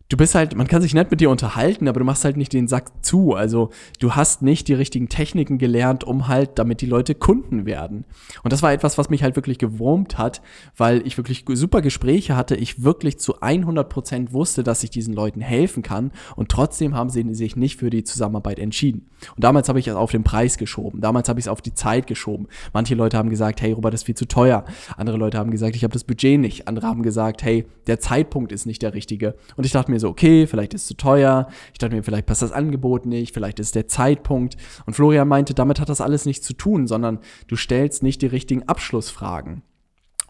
du 0.10 0.18
bist 0.18 0.36
halt, 0.36 0.56
man 0.56 0.68
kann 0.68 0.82
sich 0.82 0.94
nett 0.94 1.10
mit 1.10 1.20
dir 1.20 1.30
unterhalten, 1.30 1.88
aber 1.88 2.00
du 2.00 2.06
machst 2.06 2.26
halt 2.26 2.38
nicht 2.38 2.54
den 2.54 2.68
Sack 2.68 3.04
zu. 3.04 3.34
Also 3.34 3.70
du 4.00 4.14
hast 4.14 4.42
nicht 4.42 4.68
die 4.68 4.74
richtigen 4.74 5.10
Techniken 5.10 5.58
gelernt, 5.58 6.04
um 6.04 6.28
halt, 6.28 6.60
damit 6.60 6.82
die 6.82 6.86
Leute 6.86 7.16
Kunden 7.16 7.66
werden. 7.66 8.06
Und 8.44 8.54
das 8.54 8.62
war 8.62 8.72
etwas, 8.72 8.98
was 8.98 9.10
mich 9.10 9.24
halt 9.24 9.36
wirklich 9.36 9.58
gewurmt 9.58 10.18
hat, 10.18 10.42
weil 10.78 11.06
ich 11.08 11.18
wirklich 11.18 11.46
super 11.54 11.82
Gespräche 11.82 12.36
hatte, 12.36 12.56
ich 12.56 12.84
wirklich 12.84 13.20
zu 13.20 13.42
100 13.42 13.90
Prozent 13.90 14.34
wusste, 14.34 14.64
dass 14.64 14.84
ich 14.84 14.90
diesen 14.90 15.14
Leuten 15.14 15.42
helfen 15.42 15.84
kann 15.84 16.12
und 16.36 16.50
trotzdem 16.50 16.96
haben 16.96 17.10
sie 17.10 17.26
sich 17.34 17.56
nicht 17.56 17.78
für 17.78 17.90
die 17.90 18.04
Zusammenarbeit 18.04 18.60
entschieden. 18.60 19.10
Und 19.36 19.44
damals 19.44 19.70
habe 19.70 19.80
ich 19.80 19.88
es 19.88 19.96
auf 19.96 20.12
den 20.12 20.24
Preis 20.24 20.58
geschoben, 20.58 21.02
damals 21.02 21.30
habe 21.30 21.40
ich 21.40 21.46
es 21.46 21.50
auf 21.50 21.62
die 21.62 21.74
Zeit 21.74 22.08
geschoben. 22.08 22.48
Manche 22.74 22.96
Leute 22.96 23.18
haben 23.18 23.30
gesagt, 23.30 23.62
hey 23.62 23.72
Robert, 23.72 23.94
das 23.94 24.02
ist 24.02 24.06
viel 24.06 24.16
zu 24.16 24.28
teuer. 24.28 24.66
Andere 24.98 25.18
Leute 25.18 25.38
haben 25.38 25.52
gesagt, 25.52 25.76
ich 25.76 25.84
habe 25.84 25.94
das 25.94 26.04
Budget 26.04 26.40
nicht. 26.40 26.68
Andere 26.68 26.88
haben 26.88 27.02
gesagt, 27.02 27.44
hey, 27.44 27.66
der 27.88 28.00
Zeitpunkt 28.00 28.52
ist 28.52 28.66
nicht 28.66 28.82
der 28.82 28.94
richtige. 28.94 29.36
Und 29.56 29.66
ich 29.66 29.72
dachte 29.72 29.92
mir, 29.92 29.95
mir 29.96 30.00
so, 30.00 30.10
okay, 30.10 30.48
vielleicht 30.48 30.74
ist 30.74 30.82
es 30.82 30.88
zu 30.88 30.98
teuer. 30.98 31.48
Ich 31.74 31.80
dachte 31.80 31.96
mir, 31.96 32.04
vielleicht 32.04 32.26
passt 32.26 32.42
das 32.42 32.52
Angebot 32.52 33.06
nicht, 33.06 33.34
vielleicht 33.34 33.60
ist 33.60 33.76
der 33.76 33.88
Zeitpunkt. 33.88 34.58
Und 34.86 34.94
Florian 34.94 35.28
meinte, 35.28 35.54
damit 35.54 35.80
hat 35.80 35.90
das 35.90 36.02
alles 36.02 36.26
nichts 36.26 36.46
zu 36.46 36.54
tun, 36.54 36.88
sondern 36.88 37.20
du 37.48 37.56
stellst 37.56 38.04
nicht 38.04 38.22
die 38.22 38.28
richtigen 38.28 38.64
Abschlussfragen. 38.68 39.64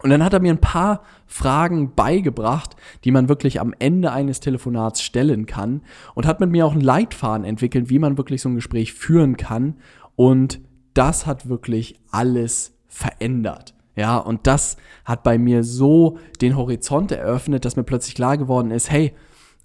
Und 0.02 0.10
dann 0.10 0.22
hat 0.22 0.34
er 0.34 0.40
mir 0.40 0.52
ein 0.52 0.60
paar 0.60 1.02
Fragen 1.26 1.94
beigebracht, 1.94 2.76
die 3.04 3.10
man 3.10 3.28
wirklich 3.28 3.60
am 3.60 3.74
Ende 3.78 4.12
eines 4.12 4.40
Telefonats 4.40 5.02
stellen 5.02 5.46
kann 5.46 5.82
und 6.14 6.26
hat 6.26 6.38
mit 6.38 6.50
mir 6.50 6.66
auch 6.66 6.72
einen 6.72 6.82
Leitfaden 6.82 7.46
entwickelt, 7.46 7.88
wie 7.88 7.98
man 7.98 8.18
wirklich 8.18 8.42
so 8.42 8.48
ein 8.48 8.54
Gespräch 8.54 8.92
führen 8.92 9.36
kann. 9.36 9.76
Und 10.14 10.60
das 10.92 11.26
hat 11.26 11.48
wirklich 11.48 11.98
alles 12.10 12.76
verändert. 12.88 13.74
Ja, 13.96 14.18
und 14.18 14.46
das 14.46 14.76
hat 15.06 15.22
bei 15.22 15.38
mir 15.38 15.64
so 15.64 16.18
den 16.42 16.56
Horizont 16.56 17.12
eröffnet, 17.12 17.64
dass 17.64 17.76
mir 17.76 17.84
plötzlich 17.84 18.14
klar 18.14 18.36
geworden 18.36 18.70
ist, 18.70 18.90
hey, 18.90 19.14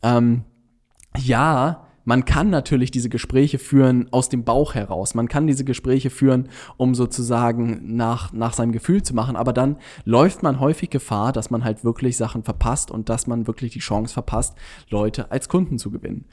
ähm, 0.03 0.43
ja, 1.17 1.87
man 2.03 2.25
kann 2.25 2.49
natürlich 2.49 2.91
diese 2.91 3.09
Gespräche 3.09 3.59
führen 3.59 4.07
aus 4.11 4.29
dem 4.29 4.43
Bauch 4.43 4.73
heraus. 4.75 5.13
Man 5.13 5.27
kann 5.27 5.47
diese 5.47 5.63
Gespräche 5.63 6.09
führen, 6.09 6.49
um 6.77 6.95
sozusagen 6.95 7.95
nach, 7.95 8.33
nach 8.33 8.53
seinem 8.53 8.71
Gefühl 8.71 9.03
zu 9.03 9.13
machen. 9.13 9.35
Aber 9.35 9.53
dann 9.53 9.77
läuft 10.05 10.43
man 10.43 10.59
häufig 10.59 10.89
Gefahr, 10.89 11.31
dass 11.31 11.51
man 11.51 11.63
halt 11.63 11.83
wirklich 11.83 12.17
Sachen 12.17 12.43
verpasst 12.43 12.91
und 12.91 13.09
dass 13.09 13.27
man 13.27 13.47
wirklich 13.47 13.73
die 13.73 13.79
Chance 13.79 14.13
verpasst, 14.13 14.55
Leute 14.89 15.31
als 15.31 15.49
Kunden 15.49 15.77
zu 15.77 15.91
gewinnen. 15.91 16.25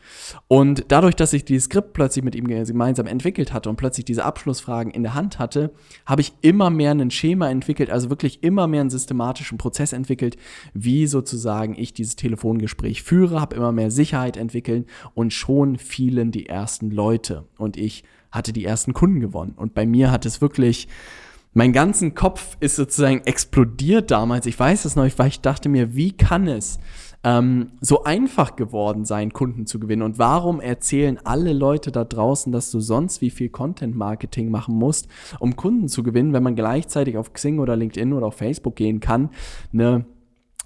Und 0.48 0.86
dadurch, 0.88 1.16
dass 1.16 1.32
ich 1.32 1.44
dieses 1.44 1.64
Skript 1.64 1.92
plötzlich 1.92 2.24
mit 2.24 2.34
ihm 2.34 2.46
gemeinsam 2.46 3.06
entwickelt 3.06 3.52
hatte 3.52 3.68
und 3.68 3.76
plötzlich 3.76 4.04
diese 4.04 4.24
Abschlussfragen 4.24 4.92
in 4.92 5.02
der 5.02 5.14
Hand 5.14 5.38
hatte, 5.38 5.72
habe 6.06 6.22
ich 6.22 6.32
immer 6.40 6.70
mehr 6.70 6.92
ein 6.92 7.10
Schema 7.10 7.50
entwickelt, 7.50 7.90
also 7.90 8.10
wirklich 8.10 8.42
immer 8.42 8.66
mehr 8.66 8.80
einen 8.80 8.90
systematischen 8.90 9.58
Prozess 9.58 9.92
entwickelt, 9.92 10.36
wie 10.72 11.06
sozusagen 11.06 11.74
ich 11.76 11.92
dieses 11.92 12.16
Telefongespräch 12.16 13.02
führe, 13.02 13.40
habe 13.40 13.56
immer 13.56 13.72
mehr 13.72 13.90
Sicherheit 13.90 14.36
entwickelt 14.36 14.86
und 15.14 15.32
schon 15.32 15.57
schon 15.58 15.76
fielen 15.76 16.30
die 16.30 16.46
ersten 16.46 16.90
Leute 16.90 17.44
und 17.58 17.76
ich 17.76 18.04
hatte 18.30 18.52
die 18.52 18.64
ersten 18.64 18.92
Kunden 18.92 19.18
gewonnen. 19.18 19.54
Und 19.56 19.74
bei 19.74 19.86
mir 19.86 20.12
hat 20.12 20.24
es 20.24 20.40
wirklich, 20.40 20.86
mein 21.52 21.72
ganzen 21.72 22.14
Kopf 22.14 22.56
ist 22.60 22.76
sozusagen 22.76 23.22
explodiert 23.24 24.12
damals. 24.12 24.46
Ich 24.46 24.58
weiß 24.58 24.84
es 24.84 24.94
noch, 24.94 25.08
weil 25.16 25.28
ich 25.28 25.40
dachte 25.40 25.68
mir, 25.68 25.96
wie 25.96 26.12
kann 26.12 26.46
es 26.46 26.78
ähm, 27.24 27.72
so 27.80 28.04
einfach 28.04 28.54
geworden 28.54 29.04
sein, 29.04 29.32
Kunden 29.32 29.66
zu 29.66 29.80
gewinnen? 29.80 30.02
Und 30.02 30.18
warum 30.20 30.60
erzählen 30.60 31.18
alle 31.24 31.52
Leute 31.52 31.90
da 31.90 32.04
draußen, 32.04 32.52
dass 32.52 32.70
du 32.70 32.78
sonst 32.78 33.20
wie 33.20 33.30
viel 33.30 33.48
Content-Marketing 33.48 34.50
machen 34.50 34.76
musst, 34.76 35.08
um 35.40 35.56
Kunden 35.56 35.88
zu 35.88 36.04
gewinnen, 36.04 36.32
wenn 36.32 36.44
man 36.44 36.54
gleichzeitig 36.54 37.16
auf 37.16 37.32
Xing 37.32 37.58
oder 37.58 37.74
LinkedIn 37.74 38.12
oder 38.12 38.26
auf 38.26 38.36
Facebook 38.36 38.76
gehen 38.76 39.00
kann, 39.00 39.30
eine 39.72 40.04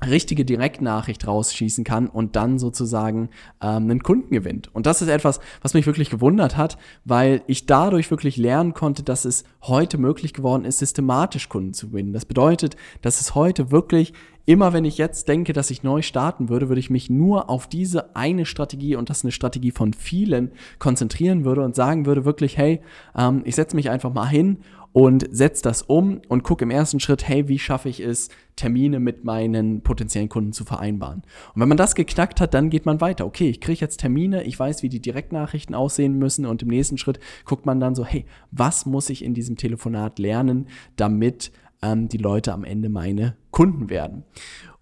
richtige 0.06 0.44
Direktnachricht 0.44 1.26
rausschießen 1.26 1.84
kann 1.84 2.08
und 2.08 2.36
dann 2.36 2.58
sozusagen 2.58 3.30
ähm, 3.60 3.84
einen 3.84 4.02
Kunden 4.02 4.34
gewinnt. 4.34 4.74
Und 4.74 4.86
das 4.86 5.02
ist 5.02 5.08
etwas, 5.08 5.40
was 5.60 5.74
mich 5.74 5.86
wirklich 5.86 6.10
gewundert 6.10 6.56
hat, 6.56 6.78
weil 7.04 7.42
ich 7.46 7.66
dadurch 7.66 8.10
wirklich 8.10 8.36
lernen 8.36 8.74
konnte, 8.74 9.02
dass 9.02 9.24
es 9.24 9.44
heute 9.62 9.98
möglich 9.98 10.34
geworden 10.34 10.64
ist, 10.64 10.78
systematisch 10.78 11.48
Kunden 11.48 11.74
zu 11.74 11.88
gewinnen. 11.88 12.12
Das 12.12 12.24
bedeutet, 12.24 12.76
dass 13.00 13.20
es 13.20 13.34
heute 13.34 13.70
wirklich 13.70 14.12
immer, 14.44 14.72
wenn 14.72 14.84
ich 14.84 14.98
jetzt 14.98 15.28
denke, 15.28 15.52
dass 15.52 15.70
ich 15.70 15.82
neu 15.82 16.02
starten 16.02 16.48
würde, 16.48 16.68
würde 16.68 16.80
ich 16.80 16.90
mich 16.90 17.08
nur 17.08 17.48
auf 17.48 17.68
diese 17.68 18.16
eine 18.16 18.44
Strategie 18.44 18.96
und 18.96 19.08
das 19.08 19.18
ist 19.18 19.24
eine 19.24 19.32
Strategie 19.32 19.70
von 19.70 19.92
vielen 19.92 20.52
konzentrieren 20.78 21.44
würde 21.44 21.62
und 21.62 21.76
sagen 21.76 22.06
würde 22.06 22.24
wirklich, 22.24 22.56
hey, 22.56 22.80
ähm, 23.16 23.42
ich 23.44 23.54
setze 23.54 23.76
mich 23.76 23.90
einfach 23.90 24.12
mal 24.12 24.26
hin 24.26 24.58
und 24.92 25.26
setze 25.30 25.62
das 25.62 25.82
um 25.82 26.20
und 26.28 26.42
gucke 26.42 26.64
im 26.64 26.70
ersten 26.70 27.00
Schritt, 27.00 27.26
hey, 27.26 27.48
wie 27.48 27.58
schaffe 27.58 27.88
ich 27.88 28.00
es, 28.00 28.28
Termine 28.56 29.00
mit 29.00 29.24
meinen 29.24 29.82
potenziellen 29.82 30.28
Kunden 30.28 30.52
zu 30.52 30.64
vereinbaren. 30.64 31.22
Und 31.54 31.60
wenn 31.60 31.68
man 31.68 31.78
das 31.78 31.94
geknackt 31.94 32.40
hat, 32.40 32.52
dann 32.52 32.68
geht 32.68 32.84
man 32.84 33.00
weiter. 33.00 33.24
Okay, 33.24 33.48
ich 33.48 33.60
kriege 33.60 33.80
jetzt 33.80 33.98
Termine, 33.98 34.44
ich 34.44 34.58
weiß, 34.58 34.82
wie 34.82 34.90
die 34.90 35.00
Direktnachrichten 35.00 35.74
aussehen 35.74 36.18
müssen 36.18 36.44
und 36.44 36.62
im 36.62 36.68
nächsten 36.68 36.98
Schritt 36.98 37.18
guckt 37.44 37.64
man 37.64 37.80
dann 37.80 37.94
so, 37.94 38.04
hey, 38.04 38.26
was 38.50 38.84
muss 38.84 39.08
ich 39.08 39.24
in 39.24 39.32
diesem 39.32 39.56
Telefonat 39.56 40.18
lernen, 40.18 40.68
damit 40.96 41.52
ähm, 41.80 42.08
die 42.08 42.18
Leute 42.18 42.52
am 42.52 42.64
Ende 42.64 42.90
meine 42.90 43.36
Kunden 43.50 43.88
werden. 43.88 44.24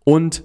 Und 0.02 0.43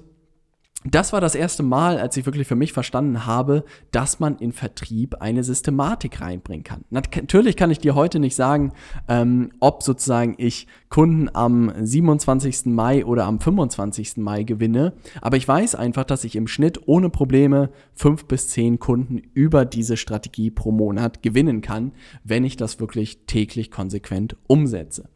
das 0.85 1.13
war 1.13 1.21
das 1.21 1.35
erste 1.35 1.63
Mal, 1.63 1.97
als 1.97 2.15
ich 2.15 2.25
wirklich 2.25 2.47
für 2.47 2.55
mich 2.55 2.71
verstanden 2.71 3.25
habe, 3.25 3.63
dass 3.91 4.19
man 4.19 4.37
in 4.37 4.51
Vertrieb 4.51 5.15
eine 5.21 5.43
Systematik 5.43 6.21
reinbringen 6.21 6.63
kann. 6.63 6.85
Natürlich 6.89 7.55
kann 7.55 7.71
ich 7.71 7.79
dir 7.79 7.95
heute 7.95 8.19
nicht 8.19 8.35
sagen, 8.35 8.71
ähm, 9.07 9.51
ob 9.59 9.81
sozusagen 9.83 10.35
ich 10.37 10.67
Kunden 10.89 11.29
am 11.33 11.73
27. 11.77 12.67
Mai 12.67 13.03
oder 13.03 13.25
am 13.25 13.39
25. 13.39 14.17
Mai 14.17 14.43
gewinne, 14.43 14.93
aber 15.21 15.37
ich 15.37 15.47
weiß 15.47 15.75
einfach, 15.75 16.03
dass 16.03 16.23
ich 16.23 16.35
im 16.35 16.47
Schnitt 16.47 16.79
ohne 16.85 17.09
Probleme 17.09 17.69
fünf 17.93 18.25
bis 18.25 18.49
zehn 18.49 18.79
Kunden 18.79 19.21
über 19.33 19.65
diese 19.65 19.97
Strategie 19.97 20.51
pro 20.51 20.71
Monat 20.71 21.23
gewinnen 21.23 21.61
kann, 21.61 21.93
wenn 22.23 22.43
ich 22.43 22.57
das 22.57 22.79
wirklich 22.79 23.25
täglich 23.25 23.71
konsequent 23.71 24.37
umsetze. 24.47 25.09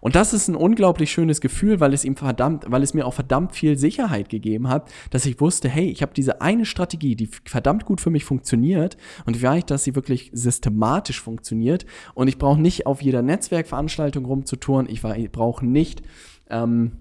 Und 0.00 0.14
das 0.14 0.34
ist 0.34 0.48
ein 0.48 0.54
unglaublich 0.54 1.10
schönes 1.10 1.40
Gefühl, 1.40 1.80
weil 1.80 1.94
es 1.94 2.04
ihm 2.04 2.16
verdammt, 2.16 2.66
weil 2.68 2.82
es 2.82 2.94
mir 2.94 3.06
auch 3.06 3.14
verdammt 3.14 3.54
viel 3.54 3.78
Sicherheit 3.78 4.28
gegeben 4.28 4.68
hat, 4.68 4.90
dass 5.14 5.26
ich 5.26 5.40
wusste, 5.40 5.68
hey, 5.68 5.88
ich 5.88 6.02
habe 6.02 6.12
diese 6.12 6.40
eine 6.40 6.66
Strategie, 6.66 7.14
die 7.14 7.28
verdammt 7.44 7.84
gut 7.84 8.00
für 8.00 8.10
mich 8.10 8.24
funktioniert 8.24 8.96
und 9.24 9.36
ich 9.36 9.42
weiß, 9.44 9.64
dass 9.66 9.84
sie 9.84 9.94
wirklich 9.94 10.32
systematisch 10.34 11.20
funktioniert 11.20 11.86
und 12.14 12.26
ich 12.26 12.36
brauche 12.36 12.60
nicht 12.60 12.86
auf 12.86 13.00
jeder 13.00 13.22
Netzwerkveranstaltung 13.22 14.24
rumzutouren, 14.24 14.88
ich, 14.88 15.04
ich 15.04 15.30
brauche 15.30 15.64
nicht 15.64 16.02
ähm, 16.50 16.96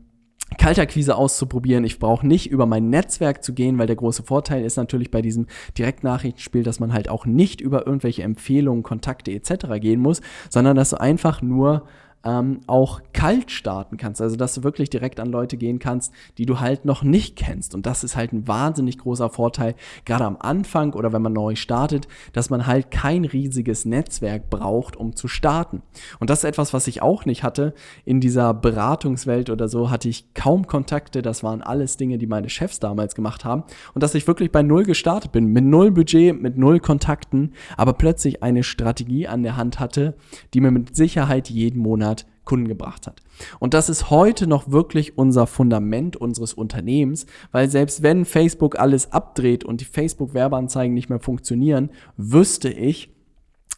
Kaltakquise 0.60 1.16
auszuprobieren. 1.16 1.84
Ich 1.86 1.98
brauche 1.98 2.28
nicht 2.28 2.52
über 2.52 2.68
mein 2.68 2.92
Netzwerk 2.92 3.44
zu 3.44 3.56
gehen, 3.56 3.80
weil 3.80 3.88
der 3.88 3.96
große 3.96 4.22
Vorteil 4.22 4.64
ist 4.64 4.78
natürlich 4.78 5.10
bei 5.10 5.24
diesem 5.24 5.48
Direktnachrichtenspiel, 5.76 6.62
dass 6.62 6.80
man 6.80 6.94
halt 6.94 7.10
auch 7.10 7.26
nicht 7.26 7.62
über 7.62 7.88
irgendwelche 7.88 8.22
Empfehlungen, 8.22 8.84
Kontakte 8.84 9.32
etc. 9.32 9.80
gehen 9.82 10.00
muss, 10.00 10.22
sondern 10.52 10.76
dass 10.76 10.92
du 10.92 11.02
einfach 11.02 11.42
nur 11.42 11.88
ähm, 12.24 12.62
auch 12.68 13.02
kalt 13.14 13.52
starten 13.52 13.98
kannst. 13.98 14.22
Also, 14.22 14.36
dass 14.36 14.56
du 14.56 14.64
wirklich 14.64 14.90
direkt 14.90 15.20
an 15.20 15.32
Leute 15.32 15.58
gehen 15.58 15.80
kannst, 15.80 16.14
die 16.38 16.46
du 16.46 16.60
halt 16.60 16.86
noch 16.86 17.04
nicht 17.04 17.36
kennst. 17.36 17.76
Und 17.76 17.86
das 17.86 18.04
ist 18.04 18.16
halt 18.16 18.34
ein 18.34 18.48
wahnsinnig 18.48 18.98
großer 18.98 19.30
Vorteil, 19.30 19.76
gerade 20.06 20.26
am 20.26 20.38
Anfang 20.40 20.94
oder 20.94 21.14
wenn 21.14 21.22
man 21.22 21.34
neu 21.34 21.56
startet, 21.56 22.08
dass 22.32 22.50
man 22.50 22.66
halt 22.66 22.92
kein 22.92 23.26
riesiges 23.26 23.86
Netzwerk 23.86 24.50
braucht, 24.50 24.96
um 24.96 25.16
zu 25.16 25.28
starten. 25.28 25.82
Und 26.20 26.30
das 26.30 26.40
ist 26.40 26.46
etwas, 26.46 26.74
was 26.74 26.88
ich 26.88 27.02
auch 27.02 27.26
nicht 27.26 27.44
hatte. 27.44 27.74
In 28.06 28.20
dieser 28.20 28.54
Beratungswelt 28.54 29.50
oder 29.50 29.68
so 29.68 29.90
hatte 29.90 30.10
ich 30.10 30.34
kaum 30.34 30.68
Kontakte. 30.68 31.22
Das 31.22 31.44
waren 31.44 31.62
alles 31.62 31.98
Dinge, 31.98 32.18
die 32.18 32.28
meine 32.28 32.50
Chefs 32.50 32.80
damals 32.80 33.16
gemacht 33.16 33.46
haben. 33.46 33.64
Und 33.94 34.04
dass 34.04 34.16
ich 34.16 34.28
wirklich 34.28 34.52
bei 34.52 34.64
Null 34.64 34.84
gestartet 34.84 35.32
bin, 35.32 35.48
mit 35.48 35.64
null 35.64 35.92
Budget, 35.92 36.42
mit 36.42 36.58
null 36.58 36.80
Kontakten, 36.80 37.54
aber 37.78 37.94
plötzlich 37.94 38.44
eine 38.44 38.64
Strategie 38.64 39.28
an 39.28 39.44
der 39.44 39.58
Hand 39.58 39.80
hatte, 39.80 40.16
die 40.54 40.62
mir 40.62 40.72
mit 40.72 40.96
Sicherheit 40.96 41.50
jeden 41.50 41.80
Monat 41.80 42.13
Kunden 42.46 42.68
gebracht 42.68 43.08
hat. 43.08 43.22
Und 43.60 43.74
das 43.74 43.90
ist 43.90 44.10
heute 44.10 44.48
noch 44.48 44.72
wirklich 44.72 45.18
unser 45.18 45.48
Fundament 45.48 46.18
unseres 46.18 46.54
Unternehmens, 46.54 47.26
weil 47.52 47.70
selbst 47.70 48.04
wenn 48.04 48.26
Facebook 48.26 48.78
alles 48.80 49.12
abdreht 49.12 49.64
und 49.64 49.82
die 49.82 49.86
Facebook-Werbeanzeigen 49.86 50.94
nicht 50.94 51.10
mehr 51.10 51.20
funktionieren, 51.20 51.90
wüsste 52.18 52.70
ich, 52.70 53.14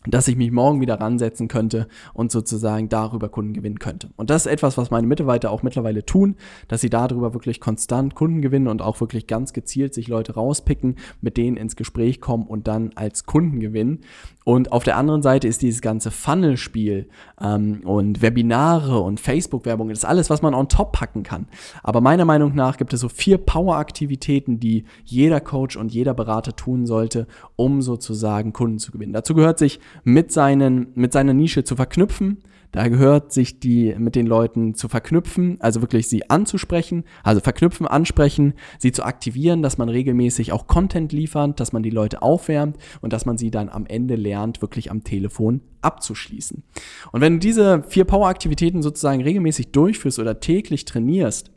dass 0.07 0.27
ich 0.27 0.35
mich 0.35 0.51
morgen 0.51 0.81
wieder 0.81 0.99
ransetzen 0.99 1.47
könnte 1.47 1.87
und 2.13 2.31
sozusagen 2.31 2.89
darüber 2.89 3.29
Kunden 3.29 3.53
gewinnen 3.53 3.79
könnte. 3.79 4.09
Und 4.15 4.29
das 4.29 4.45
ist 4.45 4.51
etwas, 4.51 4.77
was 4.77 4.91
meine 4.91 5.07
Mitarbeiter 5.07 5.51
auch 5.51 5.63
mittlerweile 5.63 6.05
tun, 6.05 6.35
dass 6.67 6.81
sie 6.81 6.89
darüber 6.89 7.33
wirklich 7.33 7.59
konstant 7.59 8.15
Kunden 8.15 8.41
gewinnen 8.41 8.67
und 8.67 8.81
auch 8.81 8.99
wirklich 8.99 9.27
ganz 9.27 9.53
gezielt 9.53 9.93
sich 9.93 10.07
Leute 10.07 10.35
rauspicken, 10.35 10.95
mit 11.21 11.37
denen 11.37 11.57
ins 11.57 11.75
Gespräch 11.75 12.21
kommen 12.21 12.45
und 12.45 12.67
dann 12.67 12.91
als 12.95 13.25
Kunden 13.25 13.59
gewinnen. 13.59 14.01
Und 14.45 14.71
auf 14.71 14.83
der 14.83 14.95
anderen 14.95 15.23
Seite 15.23 15.47
ist 15.47 15.63
dieses 15.63 15.81
ganze 15.81 16.11
Funnel-Spiel 16.11 17.09
ähm, 17.41 17.81
und 17.83 18.21
Webinare 18.21 18.99
und 19.01 19.19
Facebook-Werbung, 19.19 19.89
das 19.89 19.99
ist 19.99 20.05
alles, 20.05 20.29
was 20.29 20.43
man 20.43 20.53
on 20.53 20.69
top 20.69 20.91
packen 20.91 21.23
kann. 21.23 21.47
Aber 21.81 21.99
meiner 21.99 22.25
Meinung 22.25 22.53
nach 22.53 22.77
gibt 22.77 22.93
es 22.93 22.99
so 22.99 23.09
vier 23.09 23.39
Power-Aktivitäten, 23.39 24.59
die 24.59 24.85
jeder 25.03 25.41
Coach 25.41 25.75
und 25.75 25.91
jeder 25.91 26.13
Berater 26.13 26.55
tun 26.55 26.85
sollte, 26.85 27.25
um 27.55 27.81
sozusagen 27.81 28.53
Kunden 28.53 28.77
zu 28.77 28.91
gewinnen. 28.91 29.13
Dazu 29.13 29.33
gehört 29.33 29.57
sich 29.57 29.79
mit, 30.03 30.31
seinen, 30.31 30.89
mit 30.93 31.11
seiner 31.11 31.33
Nische 31.33 31.63
zu 31.63 31.75
verknüpfen. 31.75 32.43
Da 32.75 32.89
gehört 32.89 33.31
sich 33.31 33.61
die 33.61 33.95
mit 33.97 34.15
den 34.15 34.27
Leuten 34.27 34.75
zu 34.75 34.89
verknüpfen, 34.89 35.55
also 35.61 35.79
wirklich 35.79 36.09
sie 36.09 36.29
anzusprechen, 36.29 37.05
also 37.23 37.39
verknüpfen, 37.39 37.87
ansprechen, 37.87 38.53
sie 38.79 38.91
zu 38.91 39.03
aktivieren, 39.03 39.61
dass 39.61 39.77
man 39.77 39.87
regelmäßig 39.87 40.51
auch 40.51 40.67
Content 40.67 41.13
liefert, 41.13 41.61
dass 41.61 41.71
man 41.71 41.83
die 41.83 41.89
Leute 41.89 42.21
aufwärmt 42.21 42.75
und 42.99 43.13
dass 43.13 43.25
man 43.25 43.37
sie 43.37 43.49
dann 43.49 43.69
am 43.69 43.85
Ende 43.85 44.15
lernt, 44.15 44.61
wirklich 44.61 44.91
am 44.91 45.05
Telefon 45.05 45.61
abzuschließen. 45.81 46.63
Und 47.13 47.21
wenn 47.21 47.35
du 47.35 47.39
diese 47.39 47.81
vier 47.83 48.03
Power-Aktivitäten 48.03 48.81
sozusagen 48.81 49.23
regelmäßig 49.23 49.71
durchführst 49.71 50.19
oder 50.19 50.41
täglich 50.41 50.83
trainierst, 50.83 51.51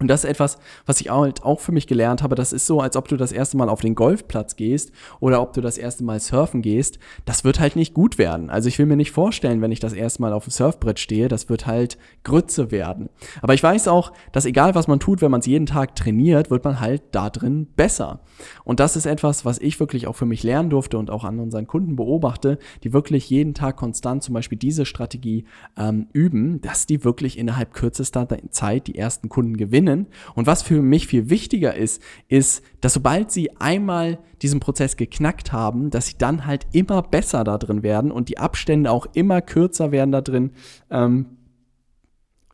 und 0.00 0.06
das 0.06 0.22
ist 0.22 0.30
etwas, 0.30 0.58
was 0.86 1.00
ich 1.00 1.10
halt 1.10 1.42
auch 1.42 1.58
für 1.58 1.72
mich 1.72 1.88
gelernt 1.88 2.22
habe. 2.22 2.36
Das 2.36 2.52
ist 2.52 2.66
so, 2.66 2.80
als 2.80 2.96
ob 2.96 3.08
du 3.08 3.16
das 3.16 3.32
erste 3.32 3.56
Mal 3.56 3.68
auf 3.68 3.80
den 3.80 3.96
Golfplatz 3.96 4.54
gehst 4.54 4.92
oder 5.18 5.42
ob 5.42 5.54
du 5.54 5.60
das 5.60 5.76
erste 5.76 6.04
Mal 6.04 6.20
surfen 6.20 6.62
gehst. 6.62 7.00
Das 7.24 7.42
wird 7.42 7.58
halt 7.58 7.74
nicht 7.74 7.94
gut 7.94 8.16
werden. 8.16 8.48
Also 8.48 8.68
ich 8.68 8.78
will 8.78 8.86
mir 8.86 8.96
nicht 8.96 9.10
vorstellen, 9.10 9.60
wenn 9.60 9.72
ich 9.72 9.80
das 9.80 9.92
erste 9.92 10.22
Mal 10.22 10.32
auf 10.32 10.44
dem 10.44 10.52
Surfbrett 10.52 11.00
stehe, 11.00 11.26
das 11.26 11.48
wird 11.48 11.66
halt 11.66 11.98
Grütze 12.22 12.70
werden. 12.70 13.08
Aber 13.42 13.54
ich 13.54 13.62
weiß 13.62 13.88
auch, 13.88 14.12
dass 14.30 14.44
egal 14.44 14.76
was 14.76 14.86
man 14.86 15.00
tut, 15.00 15.20
wenn 15.20 15.32
man 15.32 15.40
es 15.40 15.46
jeden 15.46 15.66
Tag 15.66 15.96
trainiert, 15.96 16.48
wird 16.50 16.62
man 16.62 16.78
halt 16.78 17.02
da 17.10 17.28
drin 17.28 17.66
besser. 17.74 18.20
Und 18.62 18.78
das 18.78 18.94
ist 18.94 19.06
etwas, 19.06 19.44
was 19.44 19.58
ich 19.58 19.80
wirklich 19.80 20.06
auch 20.06 20.14
für 20.14 20.26
mich 20.26 20.44
lernen 20.44 20.70
durfte 20.70 20.96
und 20.98 21.10
auch 21.10 21.24
an 21.24 21.40
unseren 21.40 21.66
Kunden 21.66 21.96
beobachte, 21.96 22.58
die 22.84 22.92
wirklich 22.92 23.28
jeden 23.30 23.54
Tag 23.54 23.76
konstant 23.76 24.22
zum 24.22 24.34
Beispiel 24.34 24.58
diese 24.58 24.86
Strategie 24.86 25.44
ähm, 25.76 26.06
üben, 26.12 26.60
dass 26.60 26.86
die 26.86 27.02
wirklich 27.02 27.36
innerhalb 27.36 27.74
kürzester 27.74 28.28
Zeit 28.50 28.86
die 28.86 28.96
ersten 28.96 29.28
Kunden 29.28 29.56
gewinnen 29.56 29.87
gewinnen. 29.88 30.06
Und 30.34 30.46
was 30.46 30.62
für 30.62 30.82
mich 30.82 31.06
viel 31.06 31.30
wichtiger 31.30 31.74
ist, 31.74 32.02
ist, 32.28 32.62
dass 32.80 32.94
sobald 32.94 33.30
sie 33.30 33.56
einmal 33.58 34.18
diesen 34.42 34.60
Prozess 34.60 34.96
geknackt 34.96 35.52
haben, 35.52 35.90
dass 35.90 36.06
sie 36.06 36.18
dann 36.18 36.46
halt 36.46 36.66
immer 36.72 37.02
besser 37.02 37.44
da 37.44 37.58
drin 37.58 37.82
werden 37.82 38.10
und 38.10 38.28
die 38.28 38.38
Abstände 38.38 38.90
auch 38.90 39.06
immer 39.14 39.40
kürzer 39.40 39.92
werden 39.92 40.12
da 40.12 40.20
drin, 40.20 40.52
ähm, 40.90 41.26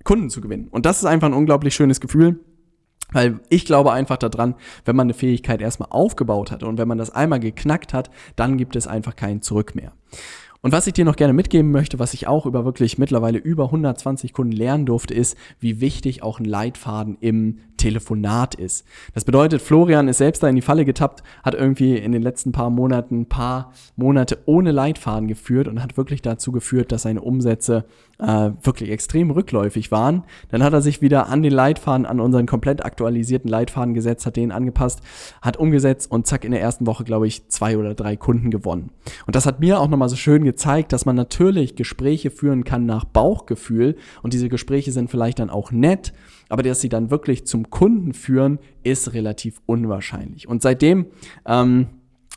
Kunden 0.04 0.30
zu 0.30 0.40
gewinnen. 0.40 0.68
Und 0.68 0.86
das 0.86 0.98
ist 0.98 1.06
einfach 1.06 1.28
ein 1.28 1.34
unglaublich 1.34 1.74
schönes 1.74 2.00
Gefühl. 2.00 2.40
Weil 3.12 3.40
ich 3.48 3.64
glaube 3.64 3.92
einfach 3.92 4.16
daran, 4.16 4.54
wenn 4.86 4.96
man 4.96 5.06
eine 5.06 5.14
Fähigkeit 5.14 5.60
erstmal 5.60 5.90
aufgebaut 5.90 6.50
hat 6.50 6.62
und 6.62 6.78
wenn 6.78 6.88
man 6.88 6.98
das 6.98 7.10
einmal 7.10 7.38
geknackt 7.38 7.92
hat, 7.92 8.10
dann 8.34 8.56
gibt 8.56 8.76
es 8.76 8.86
einfach 8.86 9.14
kein 9.14 9.40
Zurück 9.40 9.74
mehr. 9.74 9.92
Und 10.64 10.72
was 10.72 10.86
ich 10.86 10.94
dir 10.94 11.04
noch 11.04 11.16
gerne 11.16 11.34
mitgeben 11.34 11.70
möchte, 11.72 11.98
was 11.98 12.14
ich 12.14 12.26
auch 12.26 12.46
über 12.46 12.64
wirklich 12.64 12.96
mittlerweile 12.96 13.36
über 13.36 13.64
120 13.64 14.32
Kunden 14.32 14.52
lernen 14.52 14.86
durfte, 14.86 15.12
ist, 15.12 15.36
wie 15.60 15.82
wichtig 15.82 16.22
auch 16.22 16.40
ein 16.40 16.46
Leitfaden 16.46 17.18
im 17.20 17.58
Telefonat 17.76 18.54
ist. 18.54 18.86
Das 19.12 19.26
bedeutet, 19.26 19.60
Florian 19.60 20.08
ist 20.08 20.16
selbst 20.16 20.42
da 20.42 20.48
in 20.48 20.56
die 20.56 20.62
Falle 20.62 20.86
getappt, 20.86 21.22
hat 21.42 21.52
irgendwie 21.52 21.98
in 21.98 22.12
den 22.12 22.22
letzten 22.22 22.52
paar 22.52 22.70
Monaten 22.70 23.28
paar 23.28 23.72
Monate 23.96 24.38
ohne 24.46 24.72
Leitfaden 24.72 25.28
geführt 25.28 25.68
und 25.68 25.82
hat 25.82 25.98
wirklich 25.98 26.22
dazu 26.22 26.50
geführt, 26.50 26.92
dass 26.92 27.02
seine 27.02 27.20
Umsätze 27.20 27.84
äh, 28.18 28.50
wirklich 28.62 28.90
extrem 28.90 29.30
rückläufig 29.30 29.90
waren. 29.90 30.24
Dann 30.50 30.62
hat 30.62 30.72
er 30.72 30.82
sich 30.82 31.00
wieder 31.02 31.28
an 31.28 31.42
den 31.42 31.52
Leitfaden, 31.52 32.06
an 32.06 32.20
unseren 32.20 32.46
komplett 32.46 32.84
aktualisierten 32.84 33.48
Leitfaden 33.48 33.94
gesetzt, 33.94 34.26
hat 34.26 34.36
den 34.36 34.52
angepasst, 34.52 35.00
hat 35.42 35.56
umgesetzt 35.56 36.10
und 36.10 36.26
zack, 36.26 36.44
in 36.44 36.52
der 36.52 36.60
ersten 36.60 36.86
Woche, 36.86 37.04
glaube 37.04 37.26
ich, 37.26 37.48
zwei 37.48 37.76
oder 37.78 37.94
drei 37.94 38.16
Kunden 38.16 38.50
gewonnen. 38.50 38.90
Und 39.26 39.36
das 39.36 39.46
hat 39.46 39.60
mir 39.60 39.80
auch 39.80 39.88
nochmal 39.88 40.08
so 40.08 40.16
schön 40.16 40.44
gezeigt, 40.44 40.92
dass 40.92 41.06
man 41.06 41.16
natürlich 41.16 41.76
Gespräche 41.76 42.30
führen 42.30 42.64
kann 42.64 42.86
nach 42.86 43.04
Bauchgefühl 43.04 43.96
und 44.22 44.32
diese 44.32 44.48
Gespräche 44.48 44.92
sind 44.92 45.10
vielleicht 45.10 45.38
dann 45.38 45.50
auch 45.50 45.70
nett, 45.70 46.12
aber 46.48 46.62
dass 46.62 46.80
sie 46.80 46.88
dann 46.88 47.10
wirklich 47.10 47.46
zum 47.46 47.70
Kunden 47.70 48.12
führen, 48.12 48.58
ist 48.82 49.14
relativ 49.14 49.60
unwahrscheinlich. 49.66 50.46
Und 50.48 50.62
seitdem 50.62 51.06
ähm, 51.46 51.86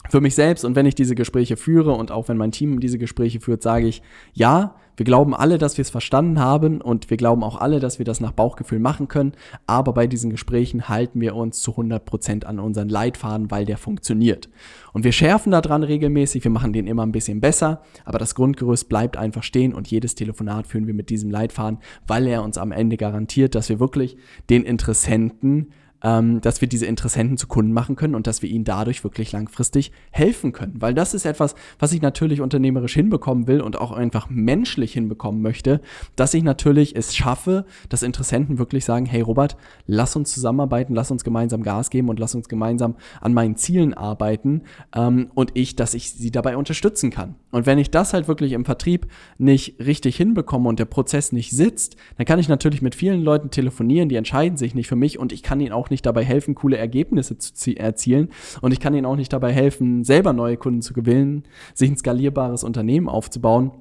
für 0.09 0.21
mich 0.21 0.35
selbst. 0.35 0.65
Und 0.65 0.75
wenn 0.75 0.85
ich 0.85 0.95
diese 0.95 1.15
Gespräche 1.15 1.57
führe 1.57 1.93
und 1.93 2.11
auch 2.11 2.27
wenn 2.29 2.37
mein 2.37 2.51
Team 2.51 2.79
diese 2.79 2.97
Gespräche 2.97 3.39
führt, 3.39 3.61
sage 3.61 3.87
ich, 3.87 4.01
ja, 4.33 4.75
wir 4.97 5.05
glauben 5.05 5.35
alle, 5.35 5.59
dass 5.59 5.77
wir 5.77 5.83
es 5.83 5.91
verstanden 5.91 6.39
haben 6.39 6.81
und 6.81 7.11
wir 7.11 7.17
glauben 7.17 7.43
auch 7.43 7.61
alle, 7.61 7.79
dass 7.79 7.99
wir 7.99 8.05
das 8.05 8.19
nach 8.19 8.31
Bauchgefühl 8.31 8.79
machen 8.79 9.07
können, 9.07 9.33
aber 9.67 9.93
bei 9.93 10.07
diesen 10.07 10.31
Gesprächen 10.31 10.89
halten 10.89 11.21
wir 11.21 11.35
uns 11.35 11.61
zu 11.61 11.71
100 11.71 12.03
Prozent 12.03 12.45
an 12.45 12.59
unseren 12.59 12.89
Leitfaden, 12.89 13.51
weil 13.51 13.65
der 13.65 13.77
funktioniert. 13.77 14.49
Und 14.93 15.03
wir 15.03 15.11
schärfen 15.11 15.51
daran 15.51 15.83
regelmäßig, 15.83 16.43
wir 16.43 16.51
machen 16.51 16.73
den 16.73 16.87
immer 16.87 17.03
ein 17.03 17.11
bisschen 17.11 17.41
besser, 17.41 17.83
aber 18.05 18.17
das 18.17 18.33
Grundgerüst 18.33 18.89
bleibt 18.89 19.17
einfach 19.17 19.43
stehen 19.43 19.75
und 19.75 19.87
jedes 19.87 20.15
Telefonat 20.15 20.65
führen 20.65 20.87
wir 20.87 20.95
mit 20.95 21.11
diesem 21.11 21.29
Leitfaden, 21.29 21.77
weil 22.07 22.25
er 22.25 22.41
uns 22.41 22.57
am 22.57 22.71
Ende 22.71 22.97
garantiert, 22.97 23.53
dass 23.53 23.69
wir 23.69 23.79
wirklich 23.79 24.17
den 24.49 24.63
Interessenten 24.63 25.73
ähm, 26.03 26.41
dass 26.41 26.61
wir 26.61 26.67
diese 26.67 26.85
Interessenten 26.85 27.37
zu 27.37 27.47
Kunden 27.47 27.73
machen 27.73 27.95
können 27.95 28.15
und 28.15 28.27
dass 28.27 28.41
wir 28.41 28.49
ihnen 28.49 28.63
dadurch 28.63 29.03
wirklich 29.03 29.31
langfristig 29.31 29.91
helfen 30.11 30.51
können. 30.51 30.75
Weil 30.79 30.93
das 30.93 31.13
ist 31.13 31.25
etwas, 31.25 31.55
was 31.79 31.91
ich 31.93 32.01
natürlich 32.01 32.41
unternehmerisch 32.41 32.93
hinbekommen 32.93 33.47
will 33.47 33.61
und 33.61 33.79
auch 33.79 33.91
einfach 33.91 34.29
menschlich 34.29 34.93
hinbekommen 34.93 35.41
möchte, 35.41 35.81
dass 36.15 36.33
ich 36.33 36.43
natürlich 36.43 36.95
es 36.95 37.15
schaffe, 37.15 37.65
dass 37.89 38.03
Interessenten 38.03 38.59
wirklich 38.59 38.85
sagen, 38.85 39.05
hey 39.05 39.21
Robert, 39.21 39.57
lass 39.85 40.15
uns 40.15 40.31
zusammenarbeiten, 40.31 40.93
lass 40.93 41.11
uns 41.11 41.23
gemeinsam 41.23 41.63
Gas 41.63 41.89
geben 41.89 42.09
und 42.09 42.19
lass 42.19 42.35
uns 42.35 42.47
gemeinsam 42.47 42.95
an 43.21 43.33
meinen 43.33 43.55
Zielen 43.55 43.93
arbeiten 43.93 44.63
ähm, 44.95 45.31
und 45.33 45.51
ich, 45.55 45.75
dass 45.75 45.93
ich 45.93 46.11
sie 46.11 46.31
dabei 46.31 46.57
unterstützen 46.57 47.09
kann. 47.09 47.35
Und 47.51 47.65
wenn 47.65 47.79
ich 47.79 47.91
das 47.91 48.13
halt 48.13 48.27
wirklich 48.27 48.51
im 48.51 48.65
Vertrieb 48.65 49.07
nicht 49.37 49.79
richtig 49.79 50.15
hinbekomme 50.17 50.69
und 50.69 50.79
der 50.79 50.85
Prozess 50.85 51.31
nicht 51.31 51.51
sitzt, 51.51 51.95
dann 52.17 52.25
kann 52.25 52.39
ich 52.39 52.49
natürlich 52.49 52.81
mit 52.81 52.95
vielen 52.95 53.21
Leuten 53.21 53.49
telefonieren, 53.49 54.09
die 54.09 54.15
entscheiden 54.15 54.57
sich 54.57 54.75
nicht 54.75 54.87
für 54.87 54.95
mich 54.95 55.17
und 55.17 55.31
ich 55.31 55.43
kann 55.43 55.59
ihnen 55.59 55.71
auch 55.71 55.86
auch 55.87 55.91
nicht 55.91 56.05
dabei 56.05 56.23
helfen, 56.23 56.55
coole 56.55 56.77
Ergebnisse 56.77 57.37
zu 57.37 57.77
erzielen. 57.77 58.29
Und 58.61 58.71
ich 58.71 58.79
kann 58.79 58.93
ihnen 58.93 59.05
auch 59.05 59.15
nicht 59.15 59.33
dabei 59.33 59.53
helfen, 59.53 60.03
selber 60.03 60.33
neue 60.33 60.57
Kunden 60.57 60.81
zu 60.81 60.93
gewinnen, 60.93 61.43
sich 61.73 61.89
ein 61.89 61.97
skalierbares 61.97 62.63
Unternehmen 62.63 63.09
aufzubauen 63.09 63.71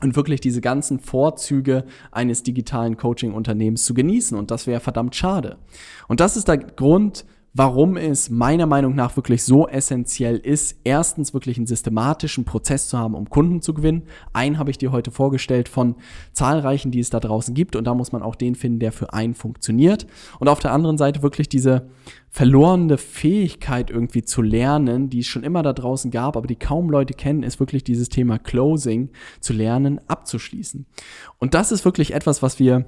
und 0.00 0.16
wirklich 0.16 0.40
diese 0.40 0.60
ganzen 0.60 0.98
Vorzüge 0.98 1.84
eines 2.10 2.42
digitalen 2.42 2.96
Coaching-Unternehmens 2.96 3.84
zu 3.84 3.94
genießen. 3.94 4.36
Und 4.36 4.50
das 4.50 4.66
wäre 4.66 4.80
verdammt 4.80 5.14
schade. 5.14 5.56
Und 6.08 6.20
das 6.20 6.36
ist 6.36 6.48
der 6.48 6.58
Grund, 6.58 7.24
warum 7.56 7.96
es 7.96 8.30
meiner 8.30 8.66
Meinung 8.66 8.96
nach 8.96 9.14
wirklich 9.16 9.44
so 9.44 9.68
essentiell 9.68 10.36
ist, 10.36 10.80
erstens 10.82 11.32
wirklich 11.34 11.56
einen 11.56 11.68
systematischen 11.68 12.44
Prozess 12.44 12.88
zu 12.88 12.98
haben, 12.98 13.14
um 13.14 13.30
Kunden 13.30 13.62
zu 13.62 13.74
gewinnen. 13.74 14.02
Einen 14.32 14.58
habe 14.58 14.72
ich 14.72 14.78
dir 14.78 14.90
heute 14.90 15.12
vorgestellt 15.12 15.68
von 15.68 15.94
zahlreichen, 16.32 16.90
die 16.90 16.98
es 16.98 17.10
da 17.10 17.20
draußen 17.20 17.54
gibt 17.54 17.76
und 17.76 17.84
da 17.84 17.94
muss 17.94 18.10
man 18.10 18.22
auch 18.22 18.34
den 18.34 18.56
finden, 18.56 18.80
der 18.80 18.90
für 18.90 19.12
einen 19.12 19.34
funktioniert. 19.34 20.08
Und 20.40 20.48
auf 20.48 20.58
der 20.58 20.72
anderen 20.72 20.98
Seite 20.98 21.22
wirklich 21.22 21.48
diese 21.48 21.88
verlorene 22.28 22.98
Fähigkeit 22.98 23.88
irgendwie 23.88 24.22
zu 24.22 24.42
lernen, 24.42 25.08
die 25.08 25.20
es 25.20 25.26
schon 25.28 25.44
immer 25.44 25.62
da 25.62 25.72
draußen 25.72 26.10
gab, 26.10 26.36
aber 26.36 26.48
die 26.48 26.56
kaum 26.56 26.90
Leute 26.90 27.14
kennen, 27.14 27.44
ist 27.44 27.60
wirklich 27.60 27.84
dieses 27.84 28.08
Thema 28.08 28.40
Closing 28.40 29.10
zu 29.38 29.52
lernen, 29.52 30.00
abzuschließen. 30.08 30.86
Und 31.38 31.54
das 31.54 31.70
ist 31.70 31.84
wirklich 31.84 32.14
etwas, 32.14 32.42
was 32.42 32.58
wir 32.58 32.86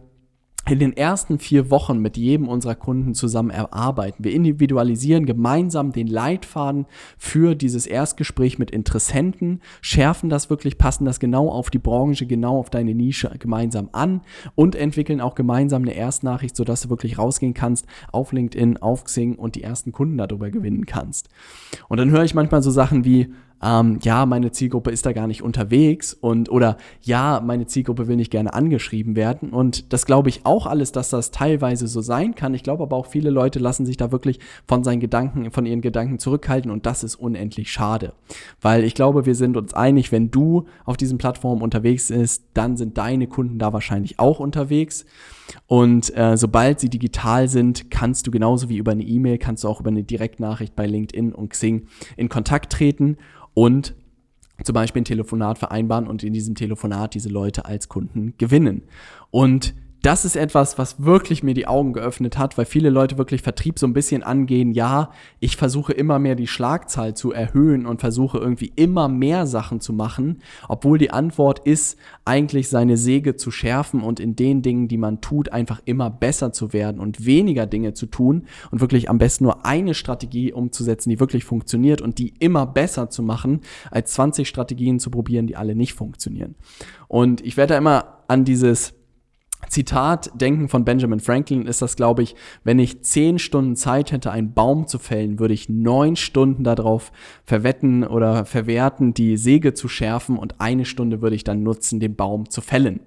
in 0.68 0.80
den 0.80 0.96
ersten 0.96 1.38
vier 1.38 1.70
Wochen 1.70 2.00
mit 2.00 2.16
jedem 2.16 2.48
unserer 2.48 2.74
Kunden 2.74 3.14
zusammen 3.14 3.50
erarbeiten. 3.50 4.24
Wir 4.24 4.32
individualisieren 4.32 5.24
gemeinsam 5.24 5.92
den 5.92 6.08
Leitfaden 6.08 6.86
für 7.16 7.54
dieses 7.54 7.86
Erstgespräch 7.86 8.58
mit 8.58 8.72
Interessenten, 8.72 9.60
schärfen 9.80 10.28
das 10.28 10.50
wirklich, 10.50 10.76
passen 10.76 11.04
das 11.04 11.20
genau 11.20 11.48
auf 11.50 11.70
die 11.70 11.78
Branche, 11.78 12.26
genau 12.26 12.58
auf 12.58 12.70
deine 12.70 12.94
Nische 12.94 13.30
gemeinsam 13.38 13.90
an 13.92 14.22
und 14.56 14.74
entwickeln 14.74 15.20
auch 15.20 15.36
gemeinsam 15.36 15.82
eine 15.82 15.94
Erstnachricht, 15.94 16.56
sodass 16.56 16.82
du 16.82 16.90
wirklich 16.90 17.18
rausgehen 17.18 17.54
kannst 17.54 17.86
auf 18.10 18.32
LinkedIn, 18.32 18.78
auf 18.78 19.04
Xing 19.04 19.36
und 19.36 19.54
die 19.54 19.62
ersten 19.62 19.92
Kunden 19.92 20.18
darüber 20.18 20.50
gewinnen 20.50 20.84
kannst. 20.84 21.28
Und 21.88 21.98
dann 21.98 22.10
höre 22.10 22.24
ich 22.24 22.34
manchmal 22.34 22.62
so 22.62 22.72
Sachen 22.72 23.04
wie, 23.04 23.28
ähm, 23.62 23.98
ja, 24.02 24.26
meine 24.26 24.52
Zielgruppe 24.52 24.90
ist 24.90 25.06
da 25.06 25.12
gar 25.12 25.26
nicht 25.26 25.42
unterwegs 25.42 26.12
und 26.12 26.50
oder 26.50 26.76
ja, 27.02 27.40
meine 27.44 27.66
Zielgruppe 27.66 28.06
will 28.06 28.16
nicht 28.16 28.30
gerne 28.30 28.52
angeschrieben 28.52 29.16
werden. 29.16 29.50
Und 29.50 29.92
das 29.92 30.04
glaube 30.04 30.28
ich 30.28 30.44
auch 30.44 30.66
alles, 30.66 30.92
dass 30.92 31.10
das 31.10 31.30
teilweise 31.30 31.86
so 31.86 32.00
sein 32.02 32.34
kann. 32.34 32.54
Ich 32.54 32.62
glaube 32.62 32.82
aber 32.82 32.96
auch 32.96 33.06
viele 33.06 33.30
Leute 33.30 33.58
lassen 33.58 33.86
sich 33.86 33.96
da 33.96 34.12
wirklich 34.12 34.40
von 34.66 34.84
seinen 34.84 35.00
Gedanken, 35.00 35.50
von 35.50 35.64
ihren 35.64 35.80
Gedanken 35.80 36.18
zurückhalten 36.18 36.70
und 36.70 36.84
das 36.84 37.02
ist 37.02 37.14
unendlich 37.14 37.72
schade. 37.72 38.12
Weil 38.60 38.84
ich 38.84 38.94
glaube, 38.94 39.24
wir 39.24 39.34
sind 39.34 39.56
uns 39.56 39.72
einig, 39.72 40.12
wenn 40.12 40.30
du 40.30 40.66
auf 40.84 40.96
diesen 40.96 41.16
Plattformen 41.16 41.62
unterwegs 41.62 42.08
bist, 42.08 42.44
dann 42.54 42.76
sind 42.76 42.98
deine 42.98 43.26
Kunden 43.26 43.58
da 43.58 43.72
wahrscheinlich 43.72 44.18
auch 44.18 44.40
unterwegs. 44.40 45.06
Und 45.66 46.14
äh, 46.16 46.36
sobald 46.36 46.80
sie 46.80 46.90
digital 46.90 47.48
sind, 47.48 47.90
kannst 47.90 48.26
du 48.26 48.30
genauso 48.30 48.68
wie 48.68 48.78
über 48.78 48.92
eine 48.92 49.04
E-Mail, 49.04 49.38
kannst 49.38 49.64
du 49.64 49.68
auch 49.68 49.80
über 49.80 49.90
eine 49.90 50.02
Direktnachricht 50.02 50.74
bei 50.74 50.86
LinkedIn 50.86 51.32
und 51.32 51.50
Xing 51.50 51.86
in 52.16 52.28
Kontakt 52.28 52.72
treten 52.72 53.16
und 53.56 53.94
zum 54.64 54.74
Beispiel 54.74 55.00
ein 55.00 55.06
Telefonat 55.06 55.56
vereinbaren 55.56 56.06
und 56.06 56.22
in 56.22 56.34
diesem 56.34 56.54
Telefonat 56.54 57.14
diese 57.14 57.30
Leute 57.30 57.64
als 57.64 57.88
Kunden 57.88 58.34
gewinnen. 58.36 58.82
Und 59.30 59.74
das 60.06 60.24
ist 60.24 60.36
etwas, 60.36 60.78
was 60.78 61.02
wirklich 61.04 61.42
mir 61.42 61.54
die 61.54 61.66
Augen 61.66 61.92
geöffnet 61.92 62.38
hat, 62.38 62.56
weil 62.56 62.64
viele 62.64 62.90
Leute 62.90 63.18
wirklich 63.18 63.42
Vertrieb 63.42 63.76
so 63.76 63.88
ein 63.88 63.92
bisschen 63.92 64.22
angehen. 64.22 64.70
Ja, 64.70 65.10
ich 65.40 65.56
versuche 65.56 65.92
immer 65.92 66.20
mehr 66.20 66.36
die 66.36 66.46
Schlagzahl 66.46 67.14
zu 67.14 67.32
erhöhen 67.32 67.86
und 67.86 68.00
versuche 68.00 68.38
irgendwie 68.38 68.72
immer 68.76 69.08
mehr 69.08 69.48
Sachen 69.48 69.80
zu 69.80 69.92
machen, 69.92 70.42
obwohl 70.68 70.98
die 70.98 71.10
Antwort 71.10 71.58
ist, 71.66 71.98
eigentlich 72.24 72.68
seine 72.68 72.96
Säge 72.96 73.34
zu 73.34 73.50
schärfen 73.50 74.00
und 74.00 74.20
in 74.20 74.36
den 74.36 74.62
Dingen, 74.62 74.86
die 74.86 74.96
man 74.96 75.20
tut, 75.20 75.50
einfach 75.50 75.82
immer 75.86 76.08
besser 76.08 76.52
zu 76.52 76.72
werden 76.72 77.00
und 77.00 77.26
weniger 77.26 77.66
Dinge 77.66 77.92
zu 77.92 78.06
tun 78.06 78.44
und 78.70 78.80
wirklich 78.80 79.10
am 79.10 79.18
besten 79.18 79.42
nur 79.42 79.66
eine 79.66 79.94
Strategie 79.94 80.52
umzusetzen, 80.52 81.10
die 81.10 81.18
wirklich 81.18 81.42
funktioniert 81.44 82.00
und 82.00 82.20
die 82.20 82.32
immer 82.38 82.64
besser 82.64 83.10
zu 83.10 83.24
machen, 83.24 83.62
als 83.90 84.12
20 84.12 84.46
Strategien 84.46 85.00
zu 85.00 85.10
probieren, 85.10 85.48
die 85.48 85.56
alle 85.56 85.74
nicht 85.74 85.94
funktionieren. 85.94 86.54
Und 87.08 87.44
ich 87.44 87.56
werde 87.56 87.74
da 87.74 87.78
immer 87.78 88.22
an 88.28 88.44
dieses 88.44 88.95
Zitat 89.68 90.30
Denken 90.34 90.68
von 90.68 90.84
Benjamin 90.84 91.20
Franklin 91.20 91.66
ist 91.66 91.82
das, 91.82 91.96
glaube 91.96 92.22
ich, 92.22 92.34
wenn 92.64 92.78
ich 92.78 93.02
zehn 93.02 93.38
Stunden 93.38 93.76
Zeit 93.76 94.12
hätte, 94.12 94.30
einen 94.30 94.52
Baum 94.52 94.86
zu 94.86 94.98
fällen, 94.98 95.38
würde 95.38 95.54
ich 95.54 95.68
neun 95.68 96.16
Stunden 96.16 96.64
darauf 96.64 97.12
verwetten 97.44 98.04
oder 98.04 98.44
verwerten, 98.44 99.14
die 99.14 99.36
Säge 99.36 99.74
zu 99.74 99.88
schärfen 99.88 100.38
und 100.38 100.60
eine 100.60 100.84
Stunde 100.84 101.22
würde 101.22 101.36
ich 101.36 101.44
dann 101.44 101.62
nutzen, 101.62 102.00
den 102.00 102.16
Baum 102.16 102.48
zu 102.50 102.60
fällen. 102.60 103.00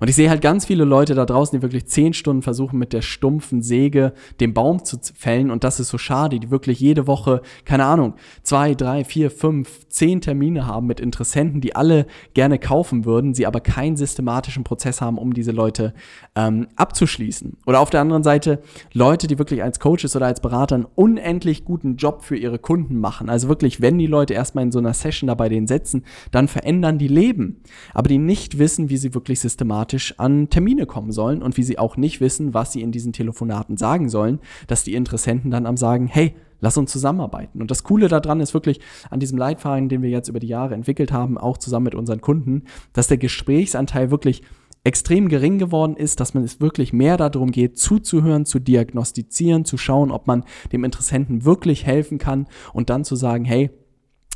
Und 0.00 0.08
ich 0.08 0.16
sehe 0.16 0.30
halt 0.30 0.42
ganz 0.42 0.66
viele 0.66 0.84
Leute 0.84 1.14
da 1.14 1.26
draußen, 1.26 1.58
die 1.58 1.62
wirklich 1.62 1.86
zehn 1.86 2.12
Stunden 2.12 2.42
versuchen, 2.42 2.78
mit 2.78 2.92
der 2.92 3.02
stumpfen 3.02 3.62
Säge 3.62 4.12
den 4.40 4.54
Baum 4.54 4.84
zu 4.84 4.98
fällen. 5.14 5.50
Und 5.50 5.64
das 5.64 5.80
ist 5.80 5.88
so 5.88 5.98
schade, 5.98 6.40
die 6.40 6.50
wirklich 6.50 6.80
jede 6.80 7.06
Woche, 7.06 7.42
keine 7.64 7.84
Ahnung, 7.84 8.14
zwei, 8.42 8.74
drei, 8.74 9.04
vier, 9.04 9.30
fünf, 9.30 9.88
zehn 9.88 10.20
Termine 10.20 10.66
haben 10.66 10.86
mit 10.86 11.00
Interessenten, 11.00 11.60
die 11.60 11.76
alle 11.76 12.06
gerne 12.34 12.58
kaufen 12.58 13.04
würden, 13.04 13.34
sie 13.34 13.46
aber 13.46 13.60
keinen 13.60 13.96
systematischen 13.96 14.64
Prozess 14.64 15.00
haben, 15.00 15.18
um 15.18 15.34
diese 15.34 15.52
Leute 15.52 15.94
ähm, 16.34 16.68
abzuschließen. 16.76 17.58
Oder 17.66 17.80
auf 17.80 17.90
der 17.90 18.00
anderen 18.00 18.22
Seite 18.22 18.62
Leute, 18.92 19.26
die 19.26 19.38
wirklich 19.38 19.62
als 19.62 19.80
Coaches 19.80 20.16
oder 20.16 20.26
als 20.26 20.40
Berater 20.40 20.74
einen 20.74 20.86
unendlich 20.94 21.64
guten 21.64 21.96
Job 21.96 22.22
für 22.22 22.36
ihre 22.36 22.58
Kunden 22.58 22.98
machen. 22.98 23.28
Also 23.28 23.48
wirklich, 23.48 23.80
wenn 23.80 23.98
die 23.98 24.06
Leute 24.06 24.34
erstmal 24.34 24.64
in 24.64 24.72
so 24.72 24.78
einer 24.78 24.94
Session 24.94 25.28
dabei 25.28 25.48
den 25.48 25.66
setzen, 25.66 26.04
dann 26.30 26.48
verändern 26.48 26.98
die 26.98 27.08
Leben. 27.08 27.62
Aber 27.94 28.08
die 28.08 28.18
nicht 28.18 28.58
wissen, 28.58 28.90
wie 28.90 28.96
sie 28.96 29.14
wirklich 29.14 29.40
systematisch 29.40 29.59
systematisch 29.60 30.14
an 30.18 30.48
Termine 30.48 30.86
kommen 30.86 31.12
sollen 31.12 31.42
und 31.42 31.58
wie 31.58 31.62
sie 31.62 31.78
auch 31.78 31.98
nicht 31.98 32.22
wissen, 32.22 32.54
was 32.54 32.72
sie 32.72 32.80
in 32.80 32.92
diesen 32.92 33.12
Telefonaten 33.12 33.76
sagen 33.76 34.08
sollen, 34.08 34.40
dass 34.68 34.84
die 34.84 34.94
Interessenten 34.94 35.50
dann 35.50 35.66
am 35.66 35.76
sagen, 35.76 36.06
hey, 36.06 36.34
lass 36.60 36.78
uns 36.78 36.90
zusammenarbeiten. 36.90 37.60
Und 37.60 37.70
das 37.70 37.84
Coole 37.84 38.08
daran 38.08 38.40
ist 38.40 38.54
wirklich 38.54 38.80
an 39.10 39.20
diesem 39.20 39.36
Leitfaden, 39.36 39.90
den 39.90 40.00
wir 40.00 40.08
jetzt 40.08 40.28
über 40.28 40.40
die 40.40 40.46
Jahre 40.46 40.74
entwickelt 40.74 41.12
haben, 41.12 41.36
auch 41.36 41.58
zusammen 41.58 41.84
mit 41.84 41.94
unseren 41.94 42.22
Kunden, 42.22 42.62
dass 42.94 43.08
der 43.08 43.18
Gesprächsanteil 43.18 44.10
wirklich 44.10 44.42
extrem 44.82 45.28
gering 45.28 45.58
geworden 45.58 45.94
ist, 45.94 46.20
dass 46.20 46.32
man 46.32 46.42
es 46.42 46.62
wirklich 46.62 46.94
mehr 46.94 47.18
darum 47.18 47.50
geht, 47.50 47.78
zuzuhören, 47.78 48.46
zu 48.46 48.60
diagnostizieren, 48.60 49.66
zu 49.66 49.76
schauen, 49.76 50.10
ob 50.10 50.26
man 50.26 50.44
dem 50.72 50.84
Interessenten 50.84 51.44
wirklich 51.44 51.84
helfen 51.84 52.16
kann 52.16 52.46
und 52.72 52.88
dann 52.88 53.04
zu 53.04 53.14
sagen, 53.14 53.44
hey, 53.44 53.68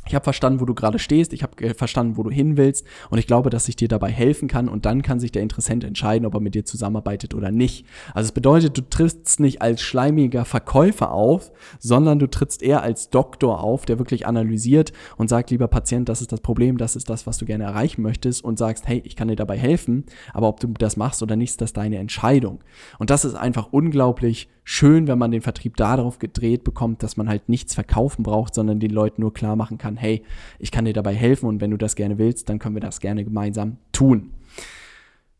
ich 0.07 0.13
habe 0.13 0.23
verstanden, 0.23 0.59
wo 0.59 0.65
du 0.65 0.75
gerade 0.75 0.99
stehst, 0.99 1.33
ich 1.33 1.43
habe 1.43 1.73
verstanden, 1.73 2.17
wo 2.17 2.23
du 2.23 2.29
hin 2.29 2.57
willst. 2.57 2.85
Und 3.09 3.17
ich 3.17 3.27
glaube, 3.27 3.49
dass 3.49 3.67
ich 3.67 3.75
dir 3.75 3.87
dabei 3.87 4.11
helfen 4.11 4.47
kann. 4.47 4.69
Und 4.69 4.85
dann 4.85 5.01
kann 5.01 5.19
sich 5.19 5.31
der 5.31 5.41
Interessent 5.41 5.83
entscheiden, 5.83 6.25
ob 6.25 6.35
er 6.35 6.39
mit 6.39 6.55
dir 6.55 6.65
zusammenarbeitet 6.65 7.33
oder 7.33 7.51
nicht. 7.51 7.85
Also 8.13 8.27
es 8.27 8.31
bedeutet, 8.31 8.77
du 8.77 8.81
trittst 8.81 9.39
nicht 9.39 9.61
als 9.61 9.81
schleimiger 9.81 10.45
Verkäufer 10.45 11.11
auf, 11.11 11.51
sondern 11.79 12.19
du 12.19 12.27
trittst 12.27 12.61
eher 12.61 12.83
als 12.83 13.09
Doktor 13.09 13.63
auf, 13.63 13.85
der 13.85 13.97
wirklich 13.97 14.27
analysiert 14.27 14.93
und 15.17 15.29
sagt, 15.29 15.49
lieber 15.49 15.67
Patient, 15.67 16.07
das 16.07 16.21
ist 16.21 16.31
das 16.31 16.41
Problem, 16.41 16.77
das 16.77 16.95
ist 16.95 17.09
das, 17.09 17.25
was 17.25 17.37
du 17.37 17.45
gerne 17.45 17.63
erreichen 17.63 18.01
möchtest. 18.01 18.43
Und 18.43 18.59
sagst, 18.59 18.87
hey, 18.87 19.01
ich 19.05 19.15
kann 19.15 19.27
dir 19.27 19.35
dabei 19.35 19.57
helfen, 19.57 20.05
aber 20.33 20.47
ob 20.47 20.59
du 20.59 20.67
das 20.67 20.97
machst 20.97 21.23
oder 21.23 21.35
nicht, 21.35 21.51
ist 21.51 21.61
das 21.61 21.73
deine 21.73 21.97
Entscheidung. 21.97 22.59
Und 22.99 23.09
das 23.09 23.25
ist 23.25 23.35
einfach 23.35 23.69
unglaublich 23.71 24.49
schön, 24.65 25.07
wenn 25.07 25.17
man 25.17 25.31
den 25.31 25.41
Vertrieb 25.41 25.77
darauf 25.77 26.19
gedreht 26.19 26.65
bekommt, 26.65 27.03
dass 27.03 27.15
man 27.15 27.29
halt 27.29 27.47
nichts 27.47 27.75
verkaufen 27.75 28.23
braucht, 28.23 28.53
sondern 28.53 28.81
den 28.81 28.91
Leuten 28.91 29.21
nur 29.21 29.33
klar 29.33 29.55
machen 29.55 29.77
kann, 29.77 29.95
hey, 29.95 30.23
ich 30.59 30.71
kann 30.71 30.83
dir 30.83 30.93
dabei 30.93 31.13
helfen 31.13 31.47
und 31.47 31.61
wenn 31.61 31.71
du 31.71 31.77
das 31.77 31.95
gerne 31.95 32.17
willst, 32.17 32.49
dann 32.49 32.59
können 32.59 32.75
wir 32.75 32.81
das 32.81 32.99
gerne 32.99 33.23
gemeinsam 33.23 33.77
tun. 33.93 34.31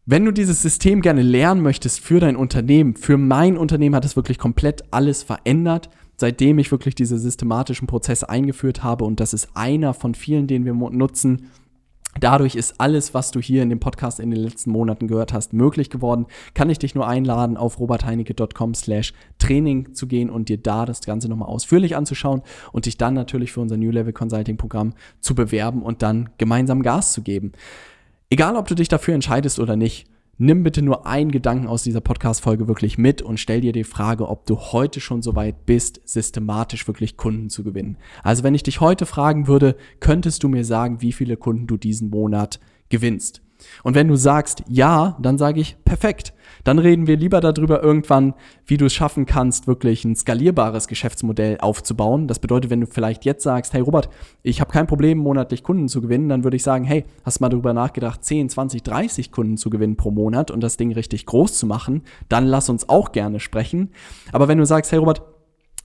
Wenn 0.05 0.23
du 0.23 0.31
dieses 0.31 0.61
System 0.61 1.01
gerne 1.01 1.23
lernen 1.23 1.61
möchtest 1.61 1.99
für 1.99 2.19
dein 2.19 2.35
Unternehmen, 2.35 2.95
für 2.95 3.17
mein 3.17 3.57
Unternehmen 3.57 3.95
hat 3.95 4.05
es 4.05 4.15
wirklich 4.15 4.38
komplett 4.38 4.83
alles 4.91 5.23
verändert, 5.23 5.89
seitdem 6.17 6.59
ich 6.59 6.71
wirklich 6.71 6.93
diese 6.93 7.17
systematischen 7.17 7.88
Prozesse 7.88 8.29
eingeführt 8.29 8.83
habe 8.83 9.03
und 9.03 9.19
das 9.19 9.33
ist 9.33 9.49
einer 9.55 9.95
von 9.95 10.13
vielen, 10.13 10.45
den 10.45 10.63
wir 10.63 10.73
nutzen, 10.73 11.49
Dadurch 12.19 12.56
ist 12.56 12.80
alles, 12.80 13.13
was 13.13 13.32
du 13.32 13.41
hier 13.41 13.62
in 13.62 13.69
dem 13.69 13.82
Podcast 13.82 14.21
in 14.21 14.32
den 14.32 14.39
letzten 14.39 14.71
Monaten 14.71 15.08
gehört 15.08 15.34
hast, 15.34 15.51
möglich 15.51 15.89
geworden. 15.89 16.28
Kann 16.54 16.69
ich 16.69 16.80
dich 16.80 16.95
nur 16.95 17.08
einladen, 17.08 17.58
auf 17.58 17.78
robertheinecke.com 17.80 18.73
slash 18.73 19.13
Training 19.38 19.93
zu 19.93 20.08
gehen 20.08 20.30
und 20.30 20.47
dir 20.47 20.58
da 20.58 20.86
das 20.86 21.01
Ganze 21.01 21.28
nochmal 21.28 21.49
ausführlich 21.49 21.95
anzuschauen 21.95 22.41
und 22.71 22.86
dich 22.86 22.97
dann 22.97 23.13
natürlich 23.15 23.51
für 23.51 23.60
unser 23.60 23.75
New 23.75 23.91
Level 23.91 24.13
Consulting 24.13 24.56
Programm 24.56 24.93
zu 25.19 25.36
bewerben 25.36 25.84
und 25.84 26.01
dann 26.01 26.30
gemeinsam 26.38 26.84
Gas 26.84 27.12
zu 27.12 27.21
geben. 27.21 27.51
Egal, 28.30 28.56
ob 28.56 28.67
du 28.67 28.75
dich 28.75 28.88
dafür 28.88 29.13
entscheidest 29.13 29.60
oder 29.60 29.75
nicht, 29.75 30.08
nimm 30.38 30.63
bitte 30.63 30.82
nur 30.82 31.06
einen 31.06 31.32
Gedanken 31.32 31.67
aus 31.67 31.84
dieser 31.84 32.02
Podcast-Folge 32.02 32.67
wirklich 32.67 32.98
mit 32.98 33.21
und 33.21 33.39
stell 33.39 33.62
dir 33.62 33.71
die 33.71 33.84
Frage, 33.84 34.28
ob 34.28 34.45
du 34.45 34.58
heute 34.58 35.00
schon 35.00 35.21
so 35.21 35.36
weit 35.36 35.65
bist, 35.65 36.02
systematisch 36.06 36.88
wirklich 36.88 37.17
Kunden 37.17 37.50
zu 37.50 37.63
gewinnen. 37.63 37.98
Also 38.24 38.43
wenn 38.43 38.56
ich 38.56 38.63
dich 38.63 38.82
heute 38.82 39.06
fragen 39.06 39.48
würde, 39.48 39.76
könntest 40.00 40.43
du 40.43 40.50
mir 40.50 40.65
sagen, 40.65 41.02
wie 41.02 41.13
viele 41.13 41.38
Kunden 41.38 41.67
du 41.67 41.78
diesen 41.78 42.10
Monat 42.10 42.60
gewinnst? 42.89 43.41
Und 43.84 43.95
wenn 43.95 44.08
du 44.08 44.15
sagst 44.15 44.63
ja, 44.67 45.17
dann 45.21 45.38
sage 45.38 45.62
ich 45.62 45.78
perfekt. 45.86 46.34
Dann 46.65 46.80
reden 46.80 47.08
wir 47.08 47.15
lieber 47.15 47.39
darüber 47.39 47.82
irgendwann, 47.82 48.34
wie 48.65 48.75
du 48.75 48.88
es 48.88 48.93
schaffen 48.93 49.25
kannst, 49.25 49.67
wirklich 49.67 50.04
ein 50.04 50.15
skalierbares 50.15 50.88
Geschäftsmodell 50.88 51.60
aufzubauen. 51.60 52.28
Das 52.28 52.39
bedeutet, 52.39 52.71
wenn 52.71 52.82
du 52.82 52.88
vielleicht 52.88 53.23
jetzt 53.23 53.43
sagst, 53.43 53.73
hey 53.73 53.82
Robert, 53.82 54.10
ich 54.43 54.60
habe 54.60 54.71
kein 54.71 54.88
Problem, 54.88 55.19
monatlich 55.19 55.63
Kunden 55.63 55.88
zu 55.88 56.01
gewinnen, 56.01 56.28
dann 56.28 56.43
würde 56.43 56.58
ich 56.58 56.63
sagen, 56.63 56.84
hey, 56.84 57.06
hast 57.23 57.39
du 57.39 57.43
mal 57.43 57.49
darüber 57.49 57.73
nachgedacht, 57.73 58.25
10, 58.25 58.49
20, 58.49 58.84
30 58.84 59.32
Kunden 59.32 59.58
zu 59.58 59.69
gewinnen 59.69 59.95
pro 59.95 60.10
Monat 60.10 60.49
und 60.49 60.62
das 60.62 60.75
Ding 60.75 60.91
richtig 60.91 61.28
groß 61.28 61.58
zu 61.58 61.67
machen, 61.67 62.01
dann 62.30 62.45
lass 62.45 62.67
uns 62.67 62.89
auch 62.89 63.12
gerne 63.12 63.39
sprechen. 63.39 63.91
Aber 64.32 64.47
wenn 64.47 64.58
du 64.58 64.65
sagst, 64.65 64.91
hey 64.91 64.97
Robert, 64.97 65.21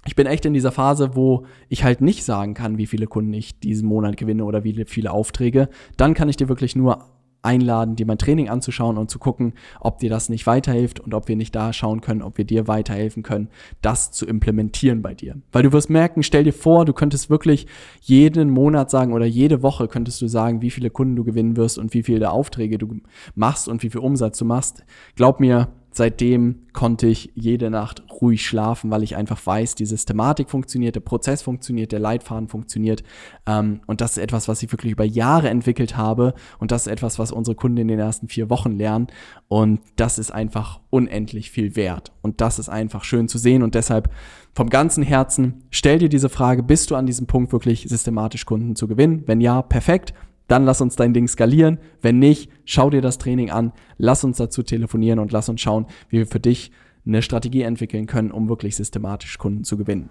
ich 0.07 0.17
bin 0.17 0.27
echt 0.27 0.47
in 0.47 0.55
dieser 0.55 0.73
Phase, 0.73 1.15
wo 1.15 1.45
ich 1.69 1.85
halt 1.85 2.01
nicht 2.01 2.25
sagen 2.25 2.55
kann, 2.55 2.79
wie 2.79 2.87
viele 2.87 3.07
Kunden 3.07 3.35
ich 3.35 3.61
diesen 3.61 3.87
Monat 3.87 4.17
gewinne 4.17 4.47
oder 4.47 4.65
wie 4.65 4.85
viele 4.87 5.11
Aufträge, 5.11 5.69
dann 5.99 6.15
kann 6.15 6.31
ich 6.31 6.37
dir 6.37 6.49
wirklich 6.49 6.75
nur 6.75 7.05
einladen, 7.43 7.97
dir 7.97 8.07
mein 8.07 8.19
Training 8.19 8.49
anzuschauen 8.49 8.99
und 8.99 9.11
zu 9.11 9.19
gucken, 9.19 9.55
ob 9.81 9.99
dir 9.99 10.11
das 10.11 10.29
nicht 10.29 10.47
weiterhilft 10.47 11.01
und 11.01 11.15
ob 11.15 11.29
wir 11.29 11.37
nicht 11.37 11.55
da 11.55 11.73
schauen 11.73 12.01
können, 12.01 12.23
ob 12.23 12.39
wir 12.39 12.45
dir 12.45 12.69
weiterhelfen 12.69 13.23
können, 13.23 13.49
das 13.83 14.11
zu 14.11 14.27
implementieren 14.27 15.03
bei 15.03 15.15
dir. 15.15 15.37
Weil 15.53 15.63
du 15.63 15.73
wirst 15.73 15.91
merken, 15.91 16.23
stell 16.23 16.45
dir 16.45 16.53
vor, 16.53 16.85
du 16.85 16.93
könntest 16.93 17.31
wirklich 17.31 17.67
jeden 18.01 18.51
Monat 18.51 18.91
sagen 18.91 19.13
oder 19.13 19.27
jede 19.27 19.63
Woche 19.63 19.89
könntest 19.89 20.21
du 20.23 20.27
sagen, 20.27 20.63
wie 20.63 20.71
viele 20.71 20.91
Kunden 20.91 21.17
du 21.17 21.25
gewinnen 21.25 21.57
wirst 21.57 21.79
und 21.79 21.95
wie 21.95 22.03
viele 22.03 22.31
Aufträge 22.31 22.79
du 22.79 23.01
machst 23.35 23.69
und 23.69 23.83
wie 23.83 23.91
viel 23.91 24.01
Umsatz 24.01 24.39
du 24.39 24.45
machst. 24.45 24.85
Glaub 25.17 25.41
mir, 25.41 25.69
seitdem 25.93 26.67
konnte 26.73 27.07
ich 27.07 27.33
jede 27.35 27.71
Nacht 27.71 28.03
ruhig 28.21 28.47
schlafen, 28.47 28.91
weil 28.91 29.03
ich 29.03 29.17
einfach 29.17 29.45
weiß, 29.45 29.75
die 29.75 29.87
Systematik 29.87 30.51
funktioniert, 30.51 30.95
der 30.95 31.01
Prozess 31.01 31.43
funktioniert, 31.43 31.93
der 31.93 31.99
Leitfaden 31.99 32.49
funktioniert. 32.49 33.03
Ähm, 33.47 33.81
und 33.87 34.01
das 34.01 34.13
ist 34.13 34.23
etwas, 34.23 34.49
was 34.49 34.63
ich 34.63 34.73
wirklich 34.73 34.93
über 34.93 35.05
Jahre 35.05 35.49
entwickelt 35.49 35.97
habe. 35.97 36.35
Und 36.59 36.71
das 36.71 36.87
ist 36.87 36.93
etwas, 36.93 37.19
was 37.19 37.33
unsere 37.33 37.57
Kunden 37.57 37.79
in 37.79 37.89
den 37.89 37.99
ersten 37.99 38.29
vier 38.29 38.51
Wochen 38.51 38.73
lernen. 38.73 39.09
Und 39.49 39.81
das 39.97 40.19
ist 40.19 40.31
einfach 40.31 40.81
unendlich 40.91 41.51
viel 41.51 41.77
wert. 41.77 42.13
Und 42.23 42.41
das 42.41 42.59
ist 42.59 42.69
einfach 42.69 43.05
schön 43.05 43.29
zu 43.29 43.39
sehen. 43.39 43.63
Und 43.63 43.75
deshalb 43.75 44.11
vom 44.55 44.69
ganzen 44.69 45.03
Herzen 45.03 45.65
stell 45.71 45.99
dir 45.99 46.09
diese 46.09 46.29
Frage, 46.29 46.63
bist 46.63 46.91
du 46.91 46.97
an 46.97 47.07
diesem 47.07 47.27
Punkt 47.27 47.53
wirklich 47.53 47.87
systematisch 47.89 48.47
Kunden 48.47 48.77
zu 48.77 48.87
gewinnen? 48.87 49.25
Wenn 49.27 49.41
ja, 49.41 49.63
perfekt 49.63 50.15
dann 50.51 50.65
lass 50.65 50.81
uns 50.81 50.97
dein 50.97 51.15
Ding 51.15 51.29
skalieren. 51.29 51.79
Wenn 52.03 52.19
nicht, 52.19 52.51
schau 52.65 52.91
dir 52.91 53.01
das 53.01 53.19
Training 53.19 53.51
an, 53.51 53.73
lass 53.99 54.25
uns 54.25 54.39
dazu 54.39 54.63
telefonieren 54.63 55.19
und 55.19 55.33
lass 55.33 55.49
uns 55.49 55.61
schauen, 55.61 55.87
wie 56.09 56.19
wir 56.19 56.27
für 56.27 56.41
dich 56.41 56.73
eine 57.07 57.23
Strategie 57.23 57.63
entwickeln 57.63 58.07
können, 58.07 58.31
um 58.31 58.49
wirklich 58.49 58.77
systematisch 58.77 59.39
Kunden 59.39 59.65
zu 59.65 59.77
gewinnen. 59.77 60.11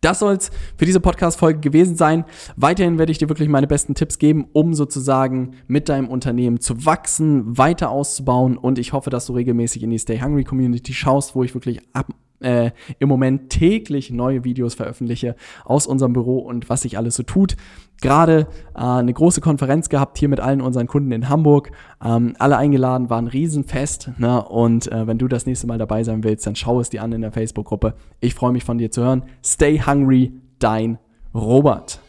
Das 0.00 0.20
soll 0.20 0.34
es 0.34 0.50
für 0.76 0.86
diese 0.86 1.00
Podcast-Folge 1.00 1.60
gewesen 1.60 1.96
sein. 1.96 2.24
Weiterhin 2.56 2.98
werde 2.98 3.12
ich 3.12 3.18
dir 3.18 3.28
wirklich 3.28 3.48
meine 3.48 3.66
besten 3.66 3.94
Tipps 3.94 4.18
geben, 4.18 4.46
um 4.52 4.74
sozusagen 4.74 5.52
mit 5.66 5.88
deinem 5.88 6.08
Unternehmen 6.08 6.60
zu 6.60 6.84
wachsen, 6.86 7.58
weiter 7.58 7.90
auszubauen. 7.90 8.56
Und 8.56 8.78
ich 8.78 8.92
hoffe, 8.92 9.10
dass 9.10 9.26
du 9.26 9.34
regelmäßig 9.34 9.82
in 9.82 9.90
die 9.90 9.98
Stay 9.98 10.20
Hungry 10.20 10.44
Community 10.44 10.94
schaust, 10.94 11.34
wo 11.34 11.44
ich 11.44 11.54
wirklich 11.54 11.80
ab 11.92 12.12
äh, 12.42 12.72
im 12.98 13.08
Moment 13.08 13.50
täglich 13.50 14.10
neue 14.10 14.44
Videos 14.44 14.74
veröffentliche 14.74 15.36
aus 15.64 15.86
unserem 15.86 16.12
Büro 16.12 16.38
und 16.38 16.68
was 16.68 16.82
sich 16.82 16.98
alles 16.98 17.16
so 17.16 17.22
tut. 17.22 17.56
Gerade 18.00 18.48
äh, 18.74 18.80
eine 18.80 19.12
große 19.12 19.40
Konferenz 19.40 19.88
gehabt 19.88 20.18
hier 20.18 20.28
mit 20.28 20.40
allen 20.40 20.60
unseren 20.60 20.86
Kunden 20.86 21.12
in 21.12 21.28
Hamburg. 21.28 21.70
Ähm, 22.04 22.34
alle 22.38 22.56
eingeladen, 22.58 23.08
war 23.08 23.18
ein 23.18 23.28
Riesenfest. 23.28 24.10
Ne? 24.18 24.44
Und 24.44 24.90
äh, 24.90 25.06
wenn 25.06 25.18
du 25.18 25.28
das 25.28 25.46
nächste 25.46 25.66
Mal 25.66 25.78
dabei 25.78 26.02
sein 26.02 26.24
willst, 26.24 26.46
dann 26.46 26.56
schau 26.56 26.80
es 26.80 26.90
dir 26.90 27.02
an 27.02 27.12
in 27.12 27.22
der 27.22 27.32
Facebook-Gruppe. 27.32 27.94
Ich 28.20 28.34
freue 28.34 28.52
mich 28.52 28.64
von 28.64 28.78
dir 28.78 28.90
zu 28.90 29.02
hören. 29.02 29.22
Stay 29.42 29.80
hungry, 29.80 30.32
dein 30.58 30.98
Robert. 31.34 32.01